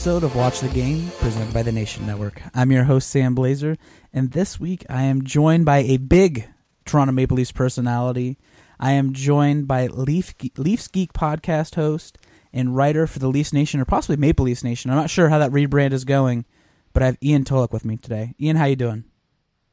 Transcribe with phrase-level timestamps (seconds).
[0.00, 2.40] episode of Watch the Game, presented by the Nation Network.
[2.54, 3.76] I'm your host Sam Blazer,
[4.14, 6.48] and this week I am joined by a big
[6.86, 8.38] Toronto Maple Leafs personality.
[8.78, 12.16] I am joined by Leaf Leafs Geek podcast host
[12.50, 14.90] and writer for the Leafs Nation, or possibly Maple Leafs Nation.
[14.90, 16.46] I'm not sure how that rebrand is going,
[16.94, 18.34] but I have Ian Tulloch with me today.
[18.40, 19.04] Ian, how you doing?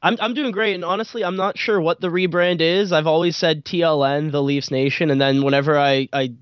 [0.03, 2.91] I'm I'm doing great, and honestly, I'm not sure what the rebrand is.
[2.91, 6.33] I've always said TLN, the Leafs Nation, and then whenever I I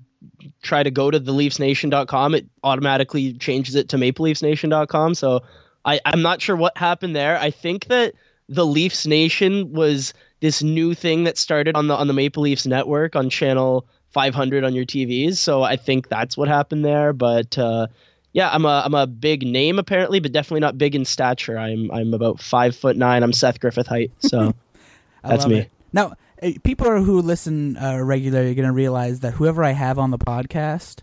[0.62, 5.14] try to go to the leafsnation.com, it automatically changes it to mapleleafsnation.com.
[5.14, 5.42] So
[5.84, 7.38] I, I'm not sure what happened there.
[7.38, 8.14] I think that
[8.48, 12.66] the Leafs Nation was this new thing that started on the on the Maple Leafs
[12.66, 15.36] network on channel 500 on your TVs.
[15.36, 17.12] So I think that's what happened there.
[17.12, 17.88] But uh,
[18.32, 21.58] yeah, I'm a I'm a big name apparently, but definitely not big in stature.
[21.58, 23.22] I'm I'm about five foot nine.
[23.22, 24.12] I'm Seth Griffith height.
[24.18, 24.54] So
[25.24, 25.60] that's me.
[25.60, 25.70] It.
[25.92, 26.14] Now
[26.62, 30.18] people who listen uh, regularly are going to realize that whoever I have on the
[30.18, 31.02] podcast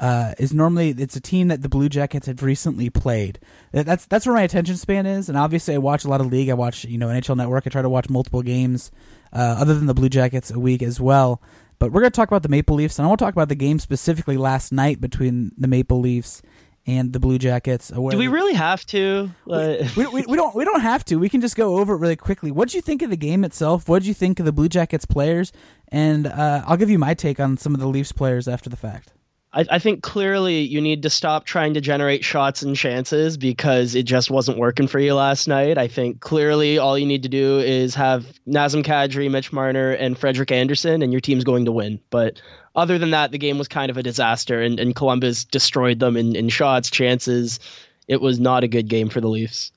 [0.00, 3.38] uh, is normally it's a team that the Blue Jackets have recently played.
[3.72, 6.48] That's that's where my attention span is, and obviously I watch a lot of league.
[6.48, 7.66] I watch you know NHL Network.
[7.66, 8.90] I try to watch multiple games
[9.32, 11.40] uh, other than the Blue Jackets a week as well.
[11.78, 13.48] But we're going to talk about the Maple Leafs, and I want to talk about
[13.48, 16.42] the game specifically last night between the Maple Leafs
[16.86, 17.88] and the Blue Jackets.
[17.88, 19.30] Do we really have to?
[19.46, 20.54] We, we, we, we, don't.
[20.54, 21.16] We don't have to.
[21.16, 22.50] We can just go over it really quickly.
[22.50, 23.88] What did you think of the game itself?
[23.88, 25.52] What did you think of the Blue Jackets players?
[25.88, 28.76] And uh, I'll give you my take on some of the Leafs players after the
[28.76, 29.12] fact.
[29.54, 33.94] I, I, think clearly you need to stop trying to generate shots and chances because
[33.94, 35.76] it just wasn't working for you last night.
[35.76, 40.18] I think clearly all you need to do is have Nazem Kadri, Mitch Marner, and
[40.18, 42.00] Frederik Andersen, and your team's going to win.
[42.10, 42.40] But
[42.74, 46.16] other than that, the game was kind of a disaster, and, and Columbus destroyed them
[46.16, 47.60] in, in shots, chances.
[48.08, 49.70] It was not a good game for the Leafs.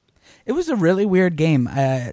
[0.46, 1.68] It was a really weird game.
[1.68, 2.12] Uh,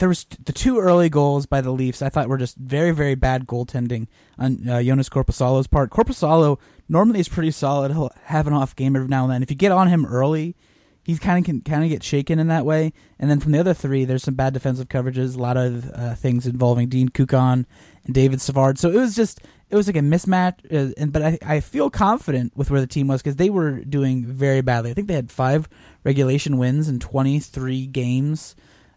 [0.00, 2.00] there was the two early goals by the Leafs.
[2.02, 5.90] I thought were just very, very bad goaltending on uh, Joonas Korpisalo's part.
[5.90, 7.92] Korpisalo normally is pretty solid.
[7.92, 9.42] He'll have an off game every now and then.
[9.42, 10.56] If you get on him early,
[11.04, 12.94] he's kind of can kind of get shaken in that way.
[13.18, 16.14] And then from the other three, there's some bad defensive coverages, a lot of uh,
[16.14, 17.66] things involving Dean Kukan
[18.06, 18.78] and David Savard.
[18.78, 20.64] So it was just it was like a mismatch.
[20.72, 23.84] Uh, and but I I feel confident with where the team was because they were
[23.84, 24.92] doing very badly.
[24.92, 25.68] I think they had five
[26.04, 28.56] regulation wins in 23 games.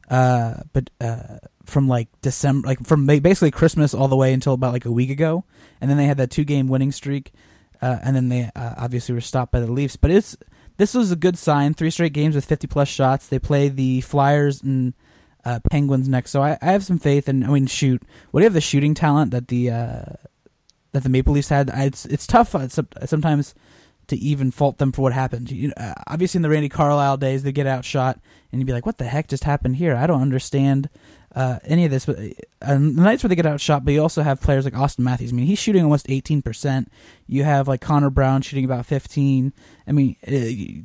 [0.09, 4.73] Uh, but uh, from like December, like from basically Christmas all the way until about
[4.73, 5.45] like a week ago,
[5.79, 7.31] and then they had that two game winning streak,
[7.81, 9.95] uh, and then they uh, obviously were stopped by the Leafs.
[9.95, 10.35] But it's
[10.77, 11.73] this was a good sign.
[11.73, 13.27] Three straight games with fifty plus shots.
[13.27, 14.93] They play the Flyers and
[15.45, 17.27] uh, Penguins next, so I, I have some faith.
[17.27, 20.03] And I mean, shoot, what do you have the shooting talent that the uh,
[20.91, 21.71] that the Maple Leafs had?
[21.73, 22.55] It's it's tough
[23.05, 23.55] sometimes
[24.07, 25.51] to even fault them for what happened.
[25.51, 28.19] You know, obviously, in the Randy Carlyle days, they get outshot,
[28.51, 29.95] and you'd be like, "What the heck just happened here?
[29.95, 30.89] I don't understand
[31.35, 32.05] uh, any of this.
[32.05, 32.17] But
[32.61, 35.31] uh, the nights where they get outshot, but you also have players like Auston Matthews.
[35.31, 36.87] I mean, he's shooting almost 18%.
[37.27, 39.53] You have like Connor Brown shooting about 15.
[39.87, 40.31] I mean, uh,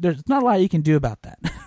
[0.00, 1.39] there's not a lot you can do about that.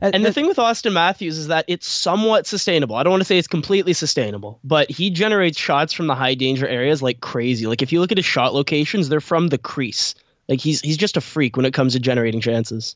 [0.00, 2.96] that and the thing with Auston Matthews is that it's somewhat sustainable.
[2.96, 6.34] I don't want to say it's completely sustainable, but he generates shots from the high
[6.34, 7.66] danger areas like crazy.
[7.66, 10.14] Like if you look at his shot locations, they're from the crease.
[10.52, 12.94] Like he's he's just a freak when it comes to generating chances.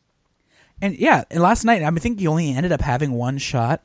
[0.83, 3.83] And yeah, and last night I, think he only ended up having one shot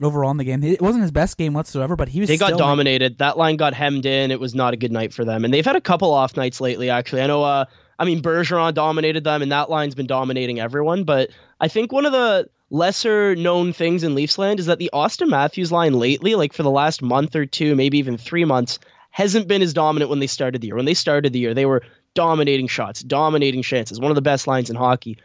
[0.00, 0.62] overall in the game.
[0.62, 2.28] It wasn't his best game whatsoever, but he was.
[2.28, 3.14] They got dominated.
[3.14, 3.18] Like...
[3.18, 4.30] that line got hemmed in.
[4.30, 6.60] It was not a good night for them, and they've had a couple off nights
[6.60, 6.90] lately.
[6.90, 7.42] Actually, I know.
[7.42, 7.64] Uh,
[7.98, 11.02] I mean, Bergeron dominated them, and that line's been dominating everyone.
[11.02, 11.30] But
[11.60, 15.72] I think one of the lesser known things in Leafsland is that the Auston Matthews
[15.72, 18.78] line lately, like for the last month or two, maybe even three months,
[19.10, 20.76] hasn't been as dominant when they started the year.
[20.76, 21.82] When they started the year, they were
[22.14, 25.18] dominating shots, dominating chances, one of the best lines in hockey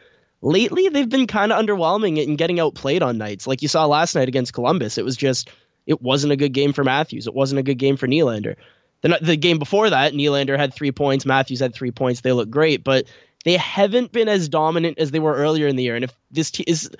[0.44, 3.46] lately they've been kind of underwhelming and getting outplayed on nights.
[3.46, 5.50] Like you saw last night against Columbus, it was just
[5.86, 7.26] it wasn't a good game for Matthews.
[7.26, 8.56] It wasn't a good game for Nylander.
[9.00, 12.20] The, the game before that, Nylander had three points, Matthews had three points.
[12.20, 13.06] They look great, but
[13.44, 15.94] they haven't been as dominant as they were earlier in the year.
[15.94, 16.90] And if this t- is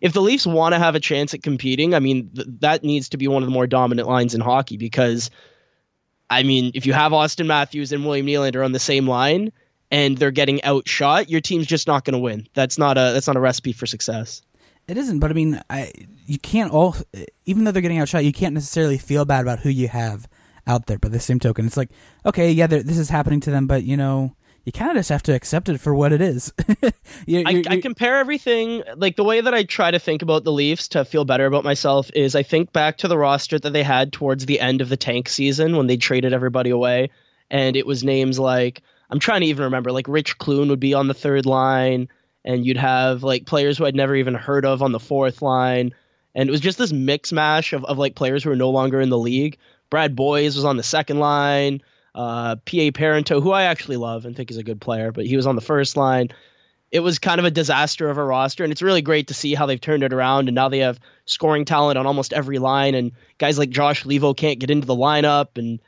[0.00, 3.08] if the Leafs want to have a chance at competing, I mean th- that needs
[3.10, 5.30] to be one of the more dominant lines in hockey because
[6.32, 9.52] I mean if you have Auston Matthews and William Nylander on the same line,
[9.90, 12.48] and they're getting outshot, your team's just not going to win.
[12.54, 14.42] That's not a that's not a recipe for success.
[14.88, 15.92] It isn't, but I mean, I
[16.26, 16.96] you can't all
[17.44, 20.28] even though they're getting outshot, you can't necessarily feel bad about who you have
[20.66, 20.98] out there.
[20.98, 21.90] By the same token, it's like
[22.26, 25.22] okay, yeah, this is happening to them, but you know, you kind of just have
[25.24, 26.52] to accept it for what it is.
[27.26, 30.44] you're, you're, I, I, compare everything like the way that I try to think about
[30.44, 33.72] the Leafs to feel better about myself is I think back to the roster that
[33.72, 37.10] they had towards the end of the tank season when they traded everybody away,
[37.50, 39.90] and it was names like I'm trying to even remember.
[39.90, 42.08] Like Rich Clune would be on the third line,
[42.44, 45.92] and you'd have like players who I'd never even heard of on the fourth line,
[46.36, 49.00] and it was just this mix mash of, of like players who are no longer
[49.00, 49.58] in the league.
[49.90, 51.82] Brad Boyes was on the second line.
[52.14, 55.36] Uh, Pa Parenteau, who I actually love and think is a good player, but he
[55.36, 56.28] was on the first line.
[56.92, 58.62] it was kind of a disaster of a roster.
[58.62, 60.48] And it's really great to see how they've turned it around.
[60.48, 62.94] And now they have scoring talent on almost every line.
[62.94, 65.56] And guys like Josh Leivo can't get into the lineup.
[65.56, 65.80] And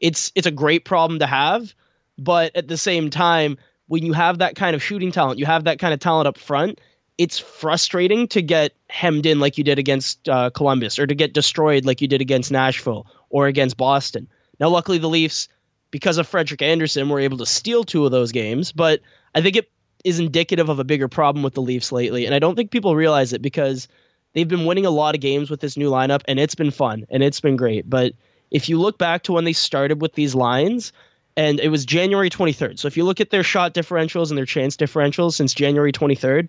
[0.00, 1.74] it's it's a great problem to have.
[2.16, 3.58] But at the same time,
[3.88, 6.38] when you have that kind of shooting talent, you have that kind of talent up
[6.38, 6.80] front,
[7.18, 11.34] it's frustrating to get hemmed in like you did against uh, Columbus or to get
[11.34, 14.28] destroyed like you did against Nashville or against Boston.
[14.60, 15.48] Now, luckily, the Leafs,
[15.92, 18.72] because of Frederik Andersen, were able to steal two of those games.
[18.72, 19.00] But
[19.36, 19.70] I think it
[20.02, 22.26] is indicative of a bigger problem with the Leafs lately.
[22.26, 23.86] And I don't think people realize it because
[24.32, 27.06] they've been winning a lot of games with this new lineup and it's been fun
[27.10, 27.88] and it's been great.
[27.88, 28.14] But
[28.50, 30.92] if you look back to when they started with these lines,
[31.36, 32.78] and it was January 23rd.
[32.78, 36.48] So if you look at their shot differentials and their chance differentials since January 23rd,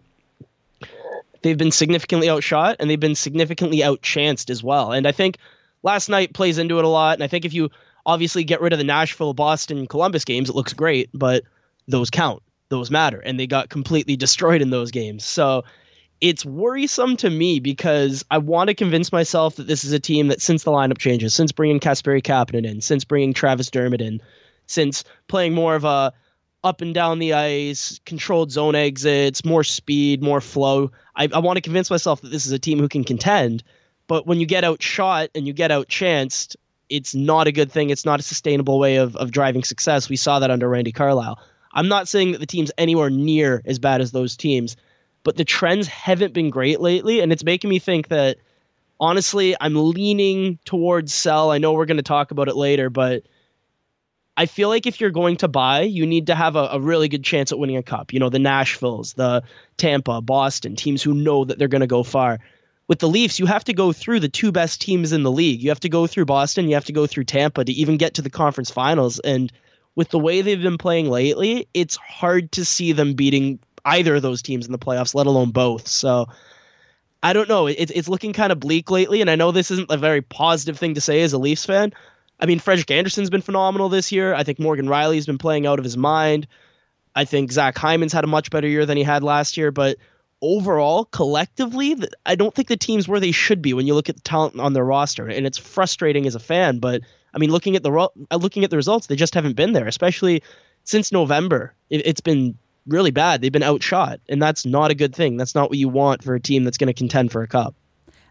[1.42, 4.92] they've been significantly outshot and they've been significantly outchanced as well.
[4.92, 5.38] And I think
[5.84, 7.14] last night plays into it a lot.
[7.14, 7.70] And I think if you
[8.06, 11.44] obviously get rid of the Nashville, Boston, Columbus games, it looks great, but
[11.88, 13.20] those count those matter.
[13.20, 15.24] And they got completely destroyed in those games.
[15.24, 15.64] So
[16.22, 20.30] it's worrisome to me because I want to convince myself that this is a team
[20.30, 24.22] that since the lineup changes, since bringing Kasperi Kapanen in, since bringing Travis Dermott in,
[24.66, 26.14] since playing more of a
[26.64, 30.92] up and down the ice, controlled zone exits, more speed, more flow.
[31.16, 33.64] I, I want to convince myself that this is a team who can contend.
[34.08, 36.56] But when you get outshot and you get outchanced,
[36.90, 37.90] it's not a good thing.
[37.90, 40.10] It's not a sustainable way of, of driving success.
[40.10, 41.40] We saw that under Randy Carlyle.
[41.74, 44.78] I'm not saying that the team's anywhere near as bad as those teams,
[45.24, 48.38] but the trends haven't been great lately, and it's making me think that
[49.00, 51.52] honestly, I'm leaning towards sell.
[51.52, 53.24] I know we're going to talk about it later, but
[54.36, 57.08] I feel like if you're going to buy, you need to have a, a, really
[57.08, 58.14] good chance at winning a cup.
[58.14, 59.44] You know, the Nashvilles, the
[59.78, 62.40] Tampa, Boston, teams who know that they're going to go far.
[62.88, 65.62] With the Leafs, you have to go through the two best teams in the league.
[65.62, 68.16] You have to go through Boston, you have to go through Tampa to even get
[68.16, 69.20] to the conference finals.
[69.20, 69.52] And
[69.96, 74.22] with the way they've been playing lately, it's hard to see them beating either of
[74.22, 75.88] those teams in the playoffs, let alone both.
[75.88, 76.28] So
[77.22, 77.68] I don't know.
[77.68, 80.78] It's it's looking kind of bleak lately, and I know this isn't a very positive
[80.78, 81.94] thing to say as a Leafs fan.
[82.40, 84.34] I mean, Frederik Andersen's been phenomenal this year.
[84.34, 86.48] I think Morgan Rielly's been playing out of his mind.
[87.16, 89.98] I think Zach Hyman's had a much better year than he had last year, but
[90.44, 91.96] overall, collectively,
[92.26, 94.60] I don't think the team's where they should be when you look at the talent
[94.60, 96.80] on their roster, and it's frustrating as a fan.
[96.80, 97.02] But
[97.34, 99.88] I mean, looking at the uh, looking at the results, they just haven't been there,
[99.88, 100.44] especially
[100.84, 101.74] since November.
[101.90, 103.42] It, it's been really bad.
[103.42, 105.38] They've been outshot, and that's not a good thing.
[105.38, 107.74] That's not what you want for a team that's going to contend for a cup.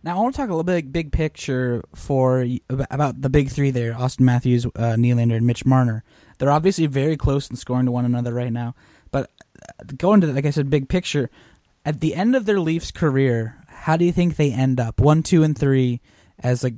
[0.05, 3.71] Now I want to talk a little bit big picture for about the big three
[3.71, 6.05] there: Auston Matthews, uh, Nylander, and Mitch Marner.
[6.39, 8.75] They're obviously very close in scoring to one another right now.
[9.13, 9.31] But
[9.63, 11.31] uh, going to like I said, big picture,
[11.85, 15.01] at the end of their Leafs career, how do you think they end up?
[15.01, 16.01] One, two, and three
[16.39, 16.73] as a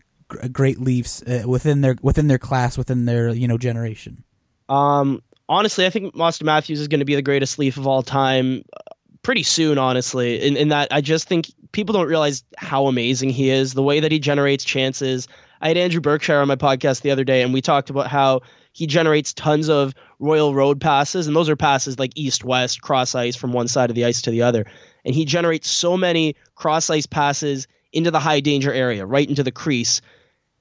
[0.49, 4.25] great Leafs uh, within their within their class, within their you know generation?
[4.69, 8.03] Um, honestly, I think Auston Matthews is going to be the greatest Leaf of all
[8.03, 9.79] time uh, pretty soon.
[9.79, 13.83] Honestly, in, in that I just think people don't realize how amazing he is, the
[13.83, 15.29] way that he generates chances.
[15.61, 18.43] I had Andrew Berkshire on my podcast the other day, and we talked about how
[18.73, 23.15] he generates tons of Royal Road passes, and those are passes like east west, cross
[23.15, 24.67] ice from one side of the ice to the other.
[25.05, 29.43] And he generates so many cross ice passes into the high danger area, right into
[29.43, 30.01] the crease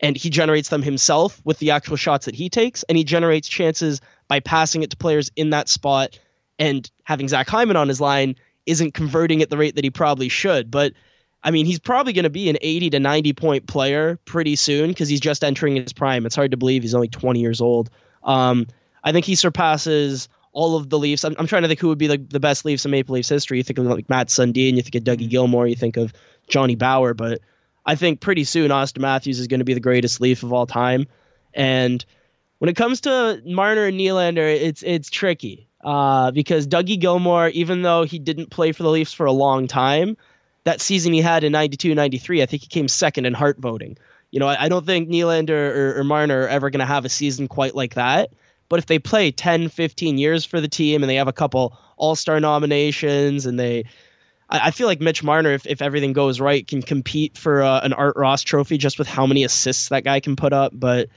[0.04, 3.48] and he generates them himself with the actual shots that he takes, and he generates
[3.48, 6.20] chances by passing it to players in that spot.
[6.60, 8.36] And having Zach Hyman on his line
[8.66, 10.70] isn't converting at the rate that he probably should.
[10.70, 10.92] But
[11.42, 14.90] I mean, he's probably going to be an 80 to 90 point player pretty soon
[14.90, 16.26] because he's just entering his prime.
[16.26, 17.90] It's hard to believe he's only 20 years old.
[18.24, 18.68] Um,
[19.06, 21.24] I think he surpasses all of the Leafs.
[21.25, 23.29] I'm, I'm trying to think who would be the, the best Leafs in Maple Leafs
[23.29, 23.57] history.
[23.57, 26.13] You think of like Mats Sundin, you think of Dougie Gilmour, you think of
[26.48, 27.41] Johnny Bower, but
[27.86, 30.65] I think pretty soon Auston Matthews is going to be the greatest Leaf of all
[30.65, 31.07] time.
[31.53, 32.03] And
[32.60, 37.81] when it comes to Marner and Nylander, it's it's tricky uh, because Dougie Gilmour, even
[37.81, 40.15] though he didn't play for the Leafs for a long time,
[40.63, 43.98] that season he had in 92 93, I think he came second in Hart voting.
[44.31, 47.05] You know, I, I don't think Nylander or, or Marner are ever going to have
[47.05, 48.31] a season quite like that.
[48.74, 51.77] But if they play 10, 15 years for the team and they have a couple
[51.96, 53.84] All Star nominations and they
[54.50, 57.82] I, I feel like Mitch Marner, if, if everything goes right, can compete for uh,
[57.82, 60.72] an Art Ross trophy just with how many assists that guy can put up.
[60.74, 61.10] But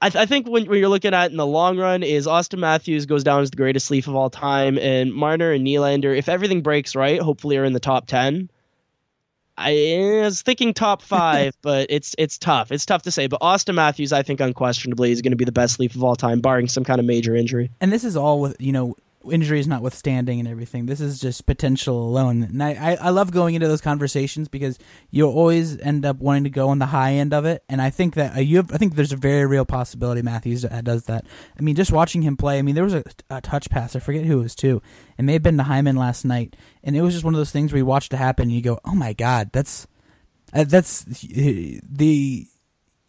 [0.00, 2.60] I, th- I think when, when, you're looking at in the long run is Auston
[2.60, 6.28] Matthews goes down as the greatest Leaf of all time, and Marner and Nylander, if
[6.28, 8.48] everything breaks right, hopefully are in the top ten.
[9.62, 12.72] I eh, was thinking top five, but it's it's tough.
[12.72, 13.26] It's tough to say.
[13.26, 16.16] But Auston Matthews, I think unquestionably, is going to be the best Leaf of all
[16.16, 17.70] time, barring some kind of major injury.
[17.80, 18.96] And this is all with you know
[19.30, 20.86] injuries notwithstanding and everything.
[20.86, 22.42] This is just potential alone.
[22.42, 24.78] And I, I, I, love going into those conversations because
[25.10, 27.62] you always end up wanting to go on the high end of it.
[27.68, 30.62] And I think that uh, you have, I think there's a very real possibility Matthews
[30.62, 31.26] does that.
[31.58, 33.94] I mean, just watching him play, I mean, there was a, a touch pass.
[33.94, 34.82] I forget who it was to.
[35.18, 36.56] It may have been to Hyman last night.
[36.82, 38.62] And it was just one of those things where you watch it happen and you
[38.62, 39.86] go, oh my God, that's,
[40.52, 42.46] uh, that's the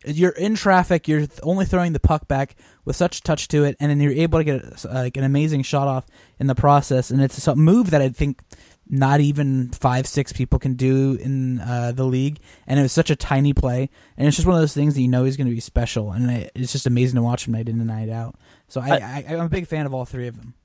[0.05, 2.55] you're in traffic, you're only throwing the puck back
[2.86, 5.63] with such touch to it, and then you're able to get uh, like an amazing
[5.63, 6.05] shot off
[6.39, 7.12] in the process.
[7.12, 8.41] And it's a move that I think
[8.88, 12.39] not even five, six people can do in uh, the league.
[12.67, 15.01] And it was such a tiny play, and it's just one of those things that
[15.01, 17.69] you know he's going to be special, and it's just amazing to watch him night
[17.69, 18.36] in and night out.
[18.67, 20.55] So I, I, I'm a big fan of all three of them.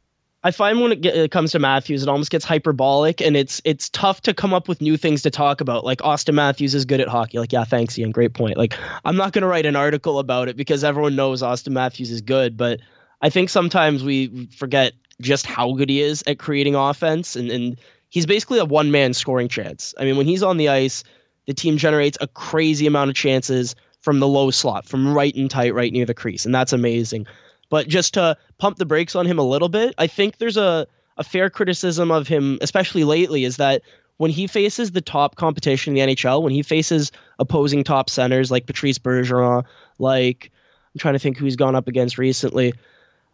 [0.45, 3.61] I find when it, get, it, comes to Matthews, it almost gets hyperbolic, and it's
[3.65, 5.85] it's tough to come up with new things to talk about.
[5.85, 7.39] Like Auston Matthews is good at hockey.
[7.39, 8.13] Like, yeah, thanks, Ian.
[8.13, 8.57] Great point.
[8.57, 12.13] Like, I'm not going to write an article about it because everyone knows Auston Matthews
[12.13, 12.81] is good, but
[13.21, 17.81] I think sometimes we forget just how good he is at creating offense, and and
[18.09, 19.93] he's basically a one man scoring chance.
[19.99, 21.03] I mean, when he's on the ice,
[21.47, 25.51] the team generates a crazy amount of chances from the low slot, from right and
[25.51, 27.27] tight, right near the crease, and that's amazing.
[27.71, 30.87] But just to pump the brakes on him a little bit, I think there's a,
[31.17, 33.83] a fair criticism of him, especially lately, is that
[34.17, 38.51] when he faces the top competition in the NHL, when he faces opposing top centers
[38.51, 39.65] like Patrice Bergeron,
[39.99, 40.51] like
[40.95, 42.75] I'm trying to think who he's gone up against recently.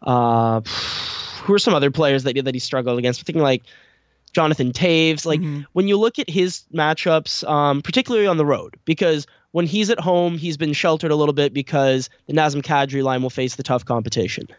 [0.01, 0.61] Uh,
[1.43, 3.21] who are some other players that that he struggled against?
[3.21, 3.63] I'm thinking like
[4.33, 5.25] Jonathan Toews.
[5.25, 5.61] Like mm-hmm.
[5.73, 10.01] when you look at his matchups, um, particularly on the road, because when he's at
[10.01, 13.63] home, he's been sheltered a little bit because the Nazem Kadri line will face the
[13.63, 14.49] tough competition.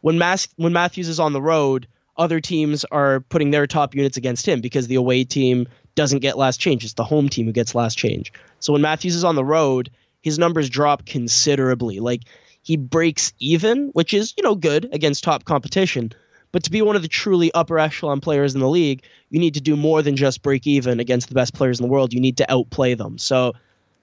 [0.00, 4.16] When, Mas- when Matthews is on the road, other teams are putting their top units
[4.16, 6.84] against him because the away team doesn't get last change.
[6.84, 8.32] It's the home team who gets last change.
[8.60, 9.90] So when Matthews is on the road,
[10.22, 12.00] his numbers drop considerably.
[12.00, 12.22] Like
[12.62, 16.12] he breaks even, which is, you know, good against top competition.
[16.50, 19.52] But to be one of the truly upper echelon players in the league, you need
[19.52, 22.14] to do more than just break even against the best players in the world.
[22.14, 23.18] You need to outplay them.
[23.18, 23.52] So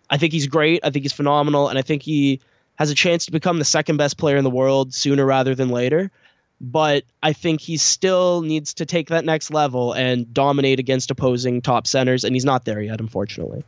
[0.09, 0.79] I think he's great.
[0.83, 2.39] I think he's phenomenal, and I think he
[2.75, 5.69] has a chance to become the second best player in the world sooner rather than
[5.69, 6.11] later.
[6.59, 11.61] But I think he still needs to take that next level and dominate against opposing
[11.61, 13.63] top centers, and he's not there yet, unfortunately.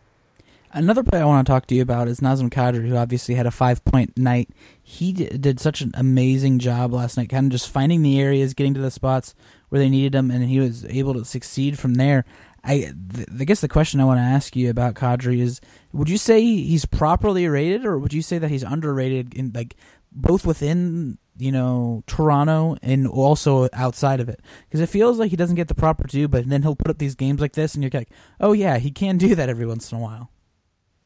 [0.72, 3.48] Another player I want to talk to you about is Nazem Kadri, who obviously had
[3.48, 4.50] a five point night.
[4.82, 8.76] He did such an amazing job last night, kind of just finding the areas, getting
[8.76, 9.34] to the spots
[9.70, 12.24] where they needed him, and he was able to succeed from there.
[12.64, 15.62] I, th- I guess the question I want to ask you about Kadri is:
[15.94, 19.76] Would you say he's properly rated, or would you say that he's underrated in like
[20.12, 24.42] both within you know Toronto and also outside of it?
[24.68, 26.98] Because it feels like he doesn't get the proper due, but then he'll put up
[26.98, 29.92] these games like this, and you're like, oh yeah, he can do that every once
[29.92, 30.30] in a while.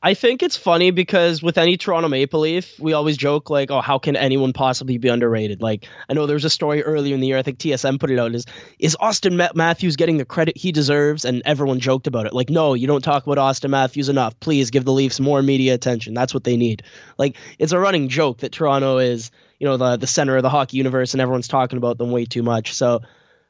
[0.05, 3.79] I think it's funny because with any Toronto Maple Leaf, we always joke like, "Oh,
[3.79, 7.21] how can anyone possibly be underrated?" Like, I know there was a story earlier in
[7.21, 7.37] the year.
[7.37, 8.35] I think TSN put it out.
[8.35, 8.45] Is
[8.79, 11.23] is Auston Matthews getting the credit he deserves?
[11.23, 12.33] And everyone joked about it.
[12.33, 14.37] Like, no, you don't talk about Auston Matthews enough.
[14.41, 16.13] Please give the Leafs more media attention.
[16.13, 16.83] That's what they need.
[17.17, 20.49] Like, it's a running joke that Toronto is, you know, the the center of the
[20.49, 22.73] hockey universe, and everyone's talking about them way too much.
[22.73, 22.99] So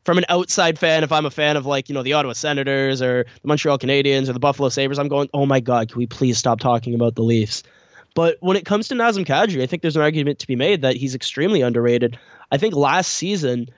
[0.03, 3.01] from an outside fan, if I'm a fan of like, you know, the Ottawa Senators
[3.01, 6.07] or the Montreal Canadiens or the Buffalo Sabres, I'm going, oh my God, can we
[6.07, 7.63] please stop talking about the Leafs?
[8.15, 10.81] But when it comes to Nazem Kadri, I think there's an argument to be made
[10.81, 12.19] that he's extremely underrated.
[12.51, 13.69] I think last season,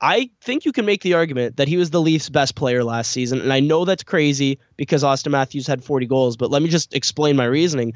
[0.00, 3.10] I think you can make the argument that he was the Leafs' best player last
[3.10, 3.40] season.
[3.40, 6.94] And I know that's crazy because Auston Matthews had 40 goals, but let me just
[6.94, 7.94] explain my reasoning.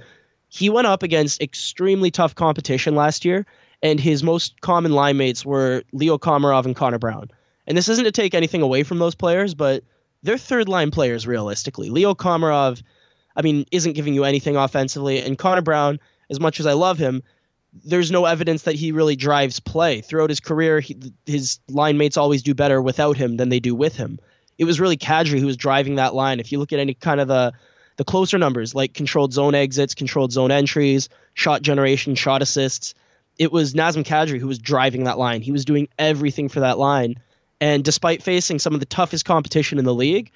[0.49, 3.45] He went up against extremely tough competition last year,
[3.83, 7.31] and his most common line mates were Leo Komarov and Connor Brown.
[7.67, 9.85] And this isn't to take anything away from those players, but
[10.23, 11.91] they're third line players realistically.
[11.91, 12.83] Leo Komarov,
[13.37, 16.99] I mean, isn't giving you anything offensively, and Connor Brown, as much as I love
[16.99, 17.23] him,
[17.85, 20.81] there's no evidence that he really drives play throughout his career.
[20.81, 24.19] He, his line mates always do better without him than they do with him.
[24.59, 26.39] It was really Kadri who was driving that line.
[26.39, 27.53] If you look at any kind of the
[27.97, 32.95] the closer numbers, like controlled zone exits, controlled zone entries, shot generation, shot assists,
[33.39, 35.43] it was Nazem Kadri who was driving that line.
[35.43, 37.17] He was doing everything for that line.
[37.65, 40.31] And despite facing some of the toughest competition in the league,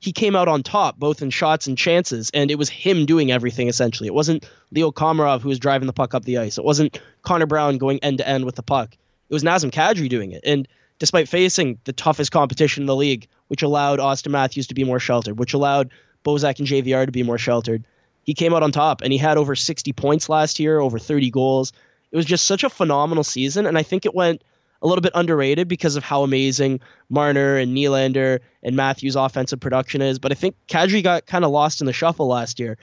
[0.00, 3.32] he came out on top both in shots and chances, and it was him doing
[3.32, 4.06] everything essentially.
[4.06, 6.58] It wasn't Leo Komarov who was driving the puck up the ice.
[6.58, 8.94] It wasn't Connor Brown going end to end with the puck.
[9.30, 10.42] It was Nazem Kadri doing it.
[10.44, 14.84] And despite facing the toughest competition in the league, which allowed Auston Matthews to be
[14.84, 15.88] more sheltered, which allowed
[16.22, 17.86] Bozak and JVR to be more sheltered,
[18.24, 21.30] he came out on top and he had over 60 points last year, over 30
[21.30, 21.72] goals.
[22.12, 24.42] It was just such a phenomenal season, and I think it went
[24.84, 30.02] a little bit underrated because of how amazing Marner and Nylander and Matthews' offensive production
[30.02, 30.18] is.
[30.18, 32.76] But I think Kadri got kind of lost in the shuffle last year.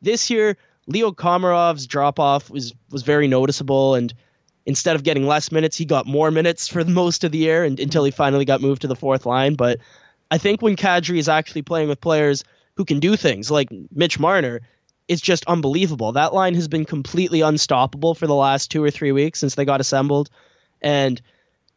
[0.00, 4.14] This year, Leo Komarov's drop off was was very noticeable, and
[4.66, 7.80] instead of getting less minutes, he got more minutes for most of the year and,
[7.80, 9.54] until he finally got moved to the fourth line.
[9.54, 9.80] But
[10.30, 12.44] I think when Kadri is actually playing with players
[12.76, 14.60] who can do things like Mitch Marner,
[15.08, 16.12] it's just unbelievable.
[16.12, 19.64] That line has been completely unstoppable for the last two or three weeks since they
[19.64, 20.30] got assembled.
[20.80, 21.20] And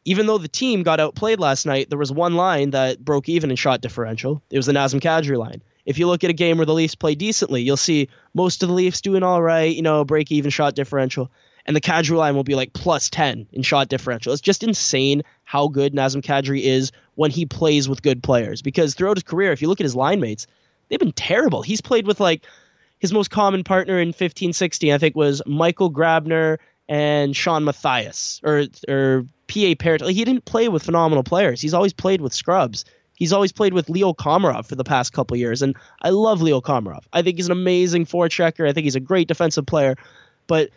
[0.05, 3.51] even though the team got outplayed last night, there was one line that broke even
[3.51, 4.41] in shot differential.
[4.49, 5.61] It was the Nazem Kadri line.
[5.85, 8.69] If you look at a game where the Leafs play decently, you'll see most of
[8.69, 11.31] the Leafs doing all right, you know, break even shot differential.
[11.65, 14.33] And the Kadri line will be like plus 10 in shot differential.
[14.33, 18.61] It's just insane how good Nazem Kadri is when he plays with good players.
[18.61, 20.47] Because throughout his career, if you look at his line mates,
[20.89, 21.61] they've been terrible.
[21.61, 22.45] He's played with like
[22.97, 26.57] his most common partner in 15 16, I think, was Michael Grabner
[26.89, 30.05] and Shawn Matthias or or PA Parenteau.
[30.05, 31.61] Like, he didn't play with phenomenal players.
[31.61, 32.85] He's always played with scrubs.
[33.15, 36.61] He's always played with Leo Komarov for the past couple years, and I love Leo
[36.61, 37.03] Komarov.
[37.13, 38.67] I think he's an amazing forechecker.
[38.67, 39.95] I think he's a great defensive player,
[40.47, 40.69] but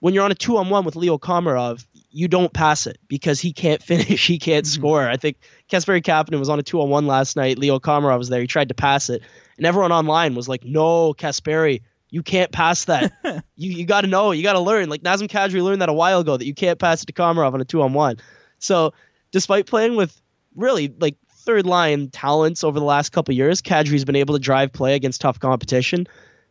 [0.00, 3.40] when you're on a two on one with Leo Komarov, you don't pass it because
[3.40, 4.80] he can't finish, he can't mm-hmm.
[4.80, 5.08] score.
[5.08, 5.36] I think
[5.70, 7.58] Kasperi Kapanen was on a two on one last night.
[7.58, 8.40] Leo Komarov was there.
[8.40, 9.22] He tried to pass it,
[9.56, 11.82] and everyone online was like, "No, Kasperi,
[12.14, 13.12] you can't pass that.
[13.56, 14.30] you you got to know.
[14.30, 14.88] You got to learn.
[14.88, 17.54] Like Nazem Kadri learned that a while ago that you can't pass it to Komarov
[17.54, 18.18] on a two on one.
[18.60, 18.94] So
[19.32, 20.22] despite playing with
[20.54, 24.72] really like third line talents over the last couple years, Kadri's been able to drive
[24.72, 26.06] play against tough competition.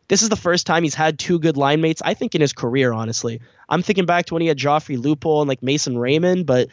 [0.08, 2.52] This is the first time he's had two good line mates, I think, in his
[2.52, 3.40] career, honestly.
[3.66, 6.68] I'm thinking back to when he had Joffrey Lupul and like Mason Raymond, but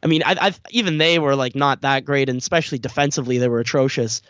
[0.00, 3.48] I mean, I, I've, even they were like not that great, and especially defensively, they
[3.48, 4.22] were atrocious.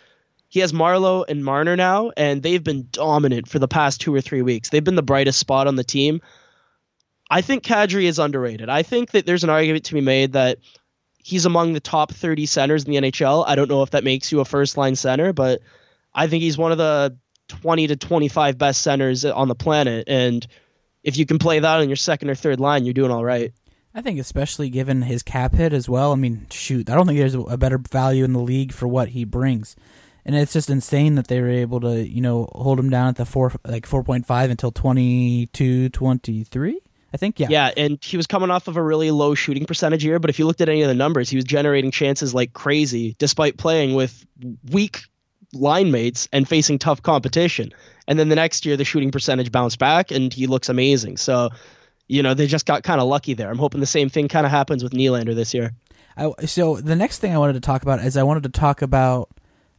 [0.49, 4.23] He has Marleau and Marner now, and they've been dominant for the past two or
[4.23, 4.71] three weeks.
[4.71, 6.23] They've been the brightest spot on the team.
[7.31, 8.71] I think Kadri is underrated.
[8.71, 10.59] I think that there's an argument to be made that
[11.19, 13.45] he's among the top 30 centers in the NHL.
[13.47, 15.61] I don't know if that makes you a first line center, but
[16.15, 20.09] I think he's one of the 20 to 25 best centers on the planet.
[20.09, 20.47] And
[21.05, 23.53] if you can play that on your second or third line, you're doing all right.
[23.95, 26.13] I think, especially given his cap hit as well.
[26.13, 29.09] I mean, shoot, I don't think there's a better value in the league for what
[29.09, 29.77] he brings
[30.29, 33.17] and it's just insane that they were able to you know hold him down at
[33.17, 37.47] the four like 4.5 until 22 23 I think, yeah.
[37.49, 40.39] Yeah, and he was coming off of a really low shooting percentage year, but if
[40.39, 43.95] you looked at any of the numbers, he was generating chances like crazy despite playing
[43.95, 44.27] with
[44.71, 45.01] weak
[45.55, 47.73] line mates and facing tough competition.
[48.07, 51.17] And then the next year, the shooting percentage bounced back and he looks amazing.
[51.17, 51.49] So,
[52.09, 53.51] you know, they just got kind of lucky there.
[53.51, 55.73] I'm hoping the same thing kind of happens with Nylander this year.
[56.19, 58.83] I, so the next thing I wanted to talk about is I wanted to talk
[58.83, 59.31] about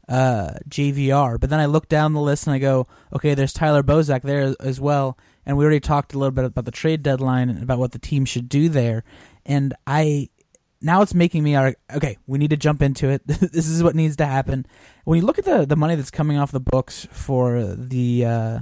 [0.10, 1.40] uh, JVR.
[1.40, 4.56] But then I look down the list and I go, okay, there's Tyler Bozak there
[4.60, 5.18] as well.
[5.46, 8.00] And we already talked a little bit about the trade deadline and about what the
[8.00, 9.04] team should do there.
[9.46, 10.30] And I
[10.82, 12.18] now it's making me okay.
[12.26, 13.22] We need to jump into it.
[13.28, 14.66] this is what needs to happen.
[15.06, 18.60] When you look at the the money that's coming off the books for the uh,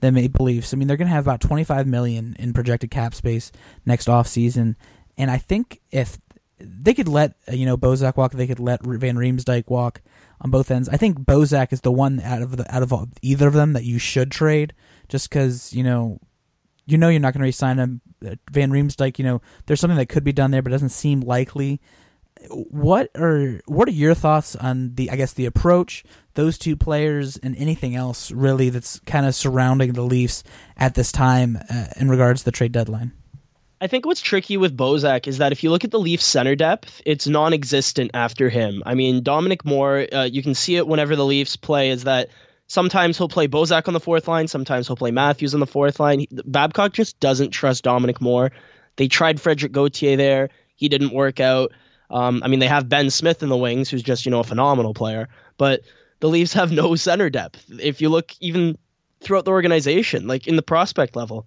[0.00, 3.14] the Maple Leafs, I mean they're going to have about 25 million in projected cap
[3.14, 3.50] space
[3.84, 4.76] next off season.
[5.16, 6.18] And I think if
[6.58, 10.00] they could let you know Bozak walk, they could let Van Riemsdyk walk
[10.40, 10.88] on both ends.
[10.88, 13.84] I think Bozak is the one out of the out of either of them that
[13.84, 14.74] you should trade,
[15.08, 16.18] just because you know,
[16.86, 18.00] you know you're not going to resign him.
[18.24, 20.90] Uh, Van Riemsdyk, you know, there's something that could be done there, but it doesn't
[20.90, 21.80] seem likely.
[22.48, 27.36] What are what are your thoughts on the I guess the approach, those two players,
[27.36, 30.42] and anything else really that's kind of surrounding the Leafs
[30.76, 33.12] at this time uh, in regards to the trade deadline?
[33.82, 36.54] I think what's tricky with Bozak is that if you look at the Leafs center
[36.54, 38.82] depth, it's non-existent after him.
[38.84, 41.88] I mean, Dominic Moore, uh, you can see it whenever the Leafs play.
[41.88, 42.28] Is that
[42.66, 45.98] sometimes he'll play Bozak on the fourth line, sometimes he'll play Matthews on the fourth
[45.98, 46.26] line.
[46.44, 48.52] Babcock just doesn't trust Dominic Moore.
[48.96, 51.72] They tried Frederik Gauthier there, he didn't work out.
[52.10, 54.44] Um, I mean, they have Ben Smith in the wings, who's just you know a
[54.44, 55.80] phenomenal player, but
[56.18, 57.64] the Leafs have no center depth.
[57.80, 58.76] If you look even
[59.20, 61.46] throughout the organization, like in the prospect level,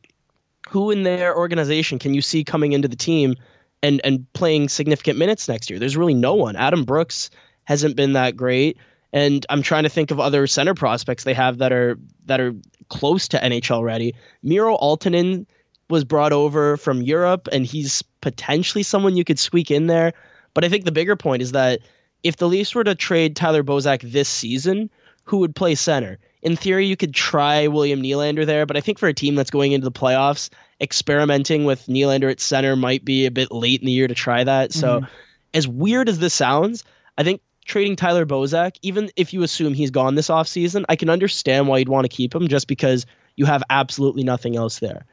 [0.73, 3.35] who in their organization can you see coming into the team
[3.83, 5.77] and and playing significant minutes next year?
[5.77, 6.55] There's really no one.
[6.55, 7.29] Adam Brooks
[7.65, 8.79] hasn't been that great,
[9.13, 12.55] and I'm trying to think of other center prospects they have that are that are
[12.89, 14.15] close to NHL ready.
[14.41, 15.45] Miro Aaltonen
[15.91, 20.13] was brought over from Europe, and he's potentially someone you could squeak in there.
[20.55, 21.81] But I think the bigger point is that
[22.23, 24.89] if the Leafs were to trade Tyler Bozak this season,
[25.25, 26.17] who would play center?
[26.43, 29.49] in theory, you could try William Nylander there, but I think for a team that's
[29.49, 30.49] going into the playoffs,
[30.81, 34.43] experimenting with Nylander at center might be a bit late in the year to try
[34.43, 34.73] that.
[34.73, 35.13] So, mm-hmm.
[35.53, 36.83] as weird as this sounds,
[37.17, 41.09] I think trading Tyler Bozak, even if you assume he's gone this offseason, I can
[41.09, 43.05] understand why you'd want to keep him just because
[43.35, 45.05] you have absolutely nothing else there.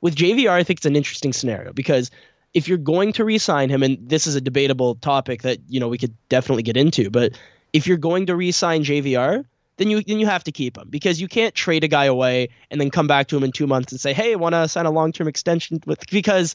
[0.00, 2.10] With JVR, I think it's an interesting scenario because
[2.54, 5.88] if you're going to re-sign him, and this is a debatable topic that you know
[5.88, 7.38] we could definitely get into, but
[7.72, 9.44] if you're going to re-sign JVR,
[9.80, 12.50] then you then you have to keep him because you can't trade a guy away
[12.70, 14.84] and then come back to him in two months and say, "Hey, want to sign
[14.84, 16.54] a long term extension with?" Because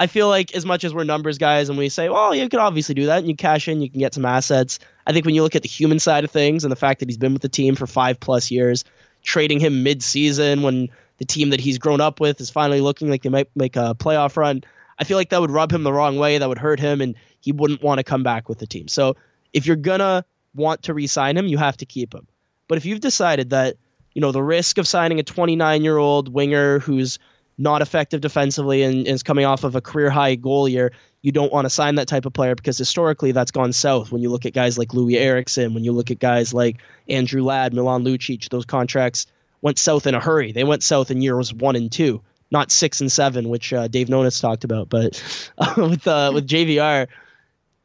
[0.00, 2.60] I feel like as much as we're numbers guys and we say, well, you could
[2.60, 4.78] obviously do that and you cash in, you can get some assets.
[5.06, 7.08] I think when you look at the human side of things and the fact that
[7.08, 8.84] he's been with the team for five plus years,
[9.22, 13.08] trading him mid season when the team that he's grown up with is finally looking
[13.08, 14.64] like they might make a playoff run,
[14.98, 16.36] I feel like that would rub him the wrong way.
[16.36, 18.88] That would hurt him and he wouldn't want to come back with the team.
[18.88, 19.16] So
[19.54, 20.24] if you're going to
[20.54, 22.26] want to re sign him, you have to keep him.
[22.68, 23.76] But if you've decided that,
[24.14, 27.18] you know, the risk of signing a 29 year old winger who's
[27.58, 31.52] not effective defensively and is coming off of a career high goal year, you don't
[31.52, 34.12] want to sign that type of player because historically that's gone south.
[34.12, 37.42] When you look at guys like Loui Eriksson, when you look at guys like Andrew
[37.42, 39.26] Ladd, Milan Lucic, those contracts
[39.60, 40.52] went south in a hurry.
[40.52, 44.08] They went south in years one and two, not six and seven, which uh, Dave
[44.08, 44.88] Nonis talked about.
[44.88, 47.08] But uh, with uh, with JVR,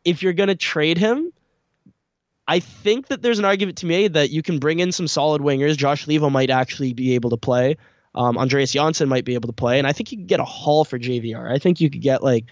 [0.05, 1.31] if you're gonna trade him,
[2.47, 5.41] I think that there's an argument to made that you can bring in some solid
[5.41, 5.77] wingers.
[5.77, 7.77] Josh Leivo might actually be able to play.
[8.13, 10.45] Um, Andreas Johnsson might be able to play, and I think you could get a
[10.45, 11.49] haul for JVR.
[11.49, 12.45] I think you could get like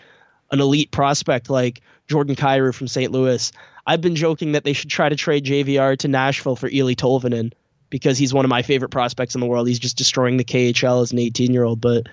[0.51, 3.11] an elite prospect like Jordan Kyrou from St.
[3.11, 3.51] Louis.
[3.85, 7.51] I've been joking that they should try to trade JVR to Nashville for Eeli Tolvanen
[7.89, 9.67] because he's one of my favorite prospects in the world.
[9.67, 11.81] He's just destroying the KHL as an 18 year old.
[11.81, 12.07] But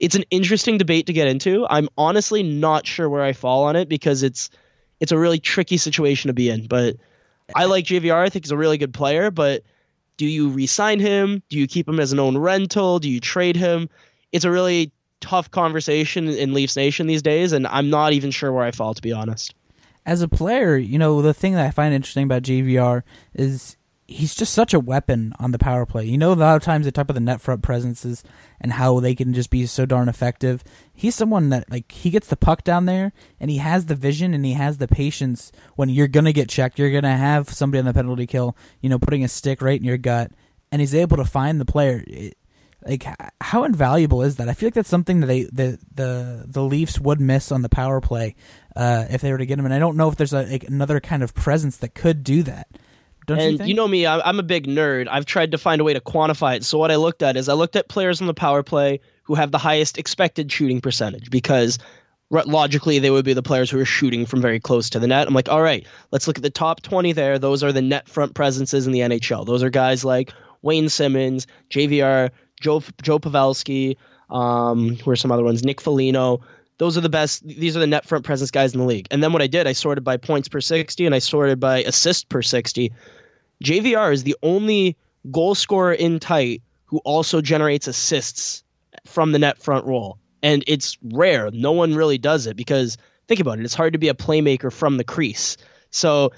[0.00, 1.66] it's an interesting debate to get into.
[1.68, 4.50] I'm honestly not sure where I fall on it because it's
[5.04, 6.66] it's a really tricky situation to be in.
[6.66, 6.96] But
[7.54, 8.14] I like JVR.
[8.14, 9.30] I think he's a really good player.
[9.30, 9.62] But
[10.16, 11.42] do you re-sign him?
[11.50, 12.98] Do you keep him as an own rental?
[12.98, 13.90] Do you trade him?
[14.32, 18.50] It's a really tough conversation in Leafs Nation these days, and I'm not even sure
[18.50, 19.54] where I fall to be honest.
[20.06, 23.02] As a player, you know the thing that I find interesting about JVR
[23.34, 26.04] is he's just such a weapon on the power play.
[26.04, 28.22] You know, a lot of times they talk about the net front presences
[28.60, 30.62] and how they can just be so darn effective.
[30.92, 34.34] He's someone that like he gets the puck down there and he has the vision
[34.34, 36.78] and he has the patience when you're gonna get checked.
[36.78, 39.86] You're gonna have somebody on the penalty kill, you know, putting a stick right in
[39.86, 40.32] your gut,
[40.70, 42.04] and he's able to find the player.
[42.06, 42.36] It,
[42.86, 43.06] like
[43.40, 44.50] how invaluable is that?
[44.50, 47.70] I feel like that's something that they the the the Leafs would miss on the
[47.70, 48.36] power play
[48.76, 49.64] uh, if they were to get him.
[49.64, 52.42] And I don't know if there's a, like, another kind of presence that could do
[52.42, 52.68] that.
[53.26, 55.08] Don't and you, you know me, I'm a big nerd.
[55.10, 56.64] I've tried to find a way to quantify it.
[56.64, 59.34] So what I looked at is I looked at players on the power play who
[59.34, 61.78] have the highest expected shooting percentage because
[62.30, 65.26] logically they would be the players who are shooting from very close to the net.
[65.26, 67.38] I'm like, all right, let's look at the top 20 there.
[67.38, 69.46] Those are the net front presences in the NHL.
[69.46, 70.32] Those are guys like
[70.62, 73.96] Wayne Simmonds, JVR, Joe Joe Pavelski,
[74.30, 76.40] um, who are some other ones, Nick Foligno.
[76.78, 77.46] Those are the best.
[77.46, 79.06] These are the net front presence guys in the league.
[79.10, 81.78] And then what I did, I sorted by points per 60 and I sorted by
[81.78, 82.92] assist per 60.
[83.62, 84.96] JVR is the only
[85.30, 88.64] goal scorer in tight who also generates assists
[89.06, 90.18] from the net front role.
[90.42, 91.50] And it's rare.
[91.52, 93.64] No one really does it because think about it.
[93.64, 95.56] It's hard to be a playmaker from the crease.
[95.90, 96.32] So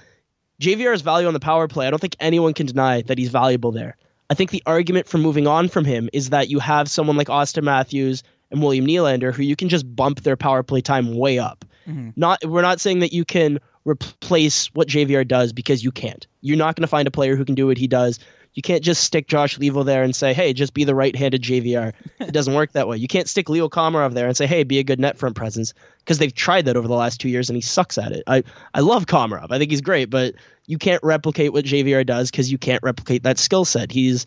[0.60, 3.72] JVR's value on the power play, I don't think anyone can deny that he's valuable
[3.72, 3.96] there.
[4.28, 7.28] I think the argument for moving on from him is that you have someone like
[7.28, 11.38] Auston Matthews and William Nylander who you can just bump their power play time way
[11.38, 11.64] up.
[11.86, 12.10] Mm-hmm.
[12.16, 16.26] Not we're not saying that you can replace what JVR does because you can't.
[16.40, 18.18] You're not going to find a player who can do what he does.
[18.54, 21.92] You can't just stick Josh Leivo there and say, "Hey, just be the right-handed JVR."
[22.20, 22.96] it doesn't work that way.
[22.96, 25.74] You can't stick Leo Komarov there and say, "Hey, be a good net front presence,"
[25.98, 28.24] because they've tried that over the last two years and he sucks at it.
[28.26, 29.48] I I love Komarov.
[29.50, 30.34] I think he's great, but
[30.66, 33.92] you can't replicate what JVR does because you can't replicate that skill set.
[33.92, 34.26] He's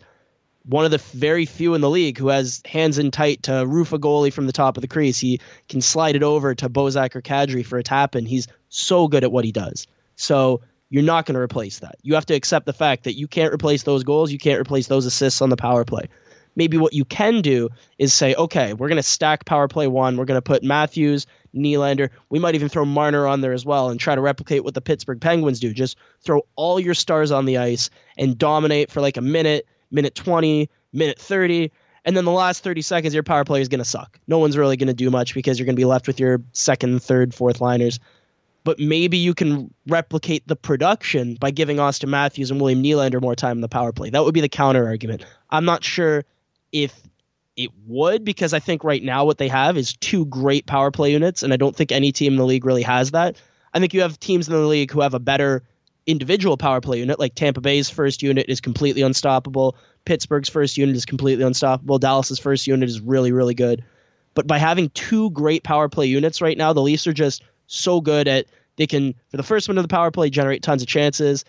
[0.64, 3.92] one of the very few in the league who has hands in tight to roof
[3.92, 5.18] a goalie from the top of the crease.
[5.18, 8.26] He can slide it over to Bozak or Kadri for a tap in.
[8.26, 9.86] He's so good at what he does.
[10.16, 11.96] So you're not going to replace that.
[12.02, 14.32] You have to accept the fact that you can't replace those goals.
[14.32, 16.08] You can't replace those assists on the power play.
[16.56, 20.16] Maybe what you can do is say, okay, we're going to stack power play one.
[20.16, 22.10] We're going to put Matthews, Nylander.
[22.28, 24.80] We might even throw Marner on there as well and try to replicate what the
[24.80, 25.72] Pittsburgh Penguins do.
[25.72, 30.14] Just throw all your stars on the ice and dominate for like a minute minute
[30.14, 31.70] 20, minute 30,
[32.04, 34.18] and then the last 30 seconds, your power play is going to suck.
[34.26, 36.40] No one's really going to do much because you're going to be left with your
[36.52, 38.00] second, third, fourth liners.
[38.64, 43.34] But maybe you can replicate the production by giving Auston Matthews and William Nylander more
[43.34, 44.10] time in the power play.
[44.10, 45.24] That would be the counter argument.
[45.50, 46.24] I'm not sure
[46.72, 46.94] if
[47.56, 51.12] it would because I think right now what they have is two great power play
[51.12, 53.36] units, and I don't think any team in the league really has that.
[53.72, 55.62] I think you have teams in the league who have a better
[56.06, 59.76] individual power play unit, like Tampa Bay's first unit is completely unstoppable.
[60.04, 61.98] Pittsburgh's first unit is completely unstoppable.
[61.98, 63.84] Dallas's first unit is really, really good.
[64.34, 68.00] But by having two great power play units right now, the Leafs are just so
[68.00, 70.88] good at they can for the first minute of the power play generate tons of
[70.88, 71.44] chances.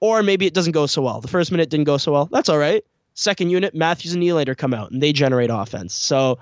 [0.00, 1.20] Or maybe it doesn't go so well.
[1.20, 2.26] The first minute didn't go so well.
[2.26, 2.84] That's all right.
[3.14, 5.94] Second unit, Matthews and Nylander come out and they generate offense.
[5.94, 6.38] So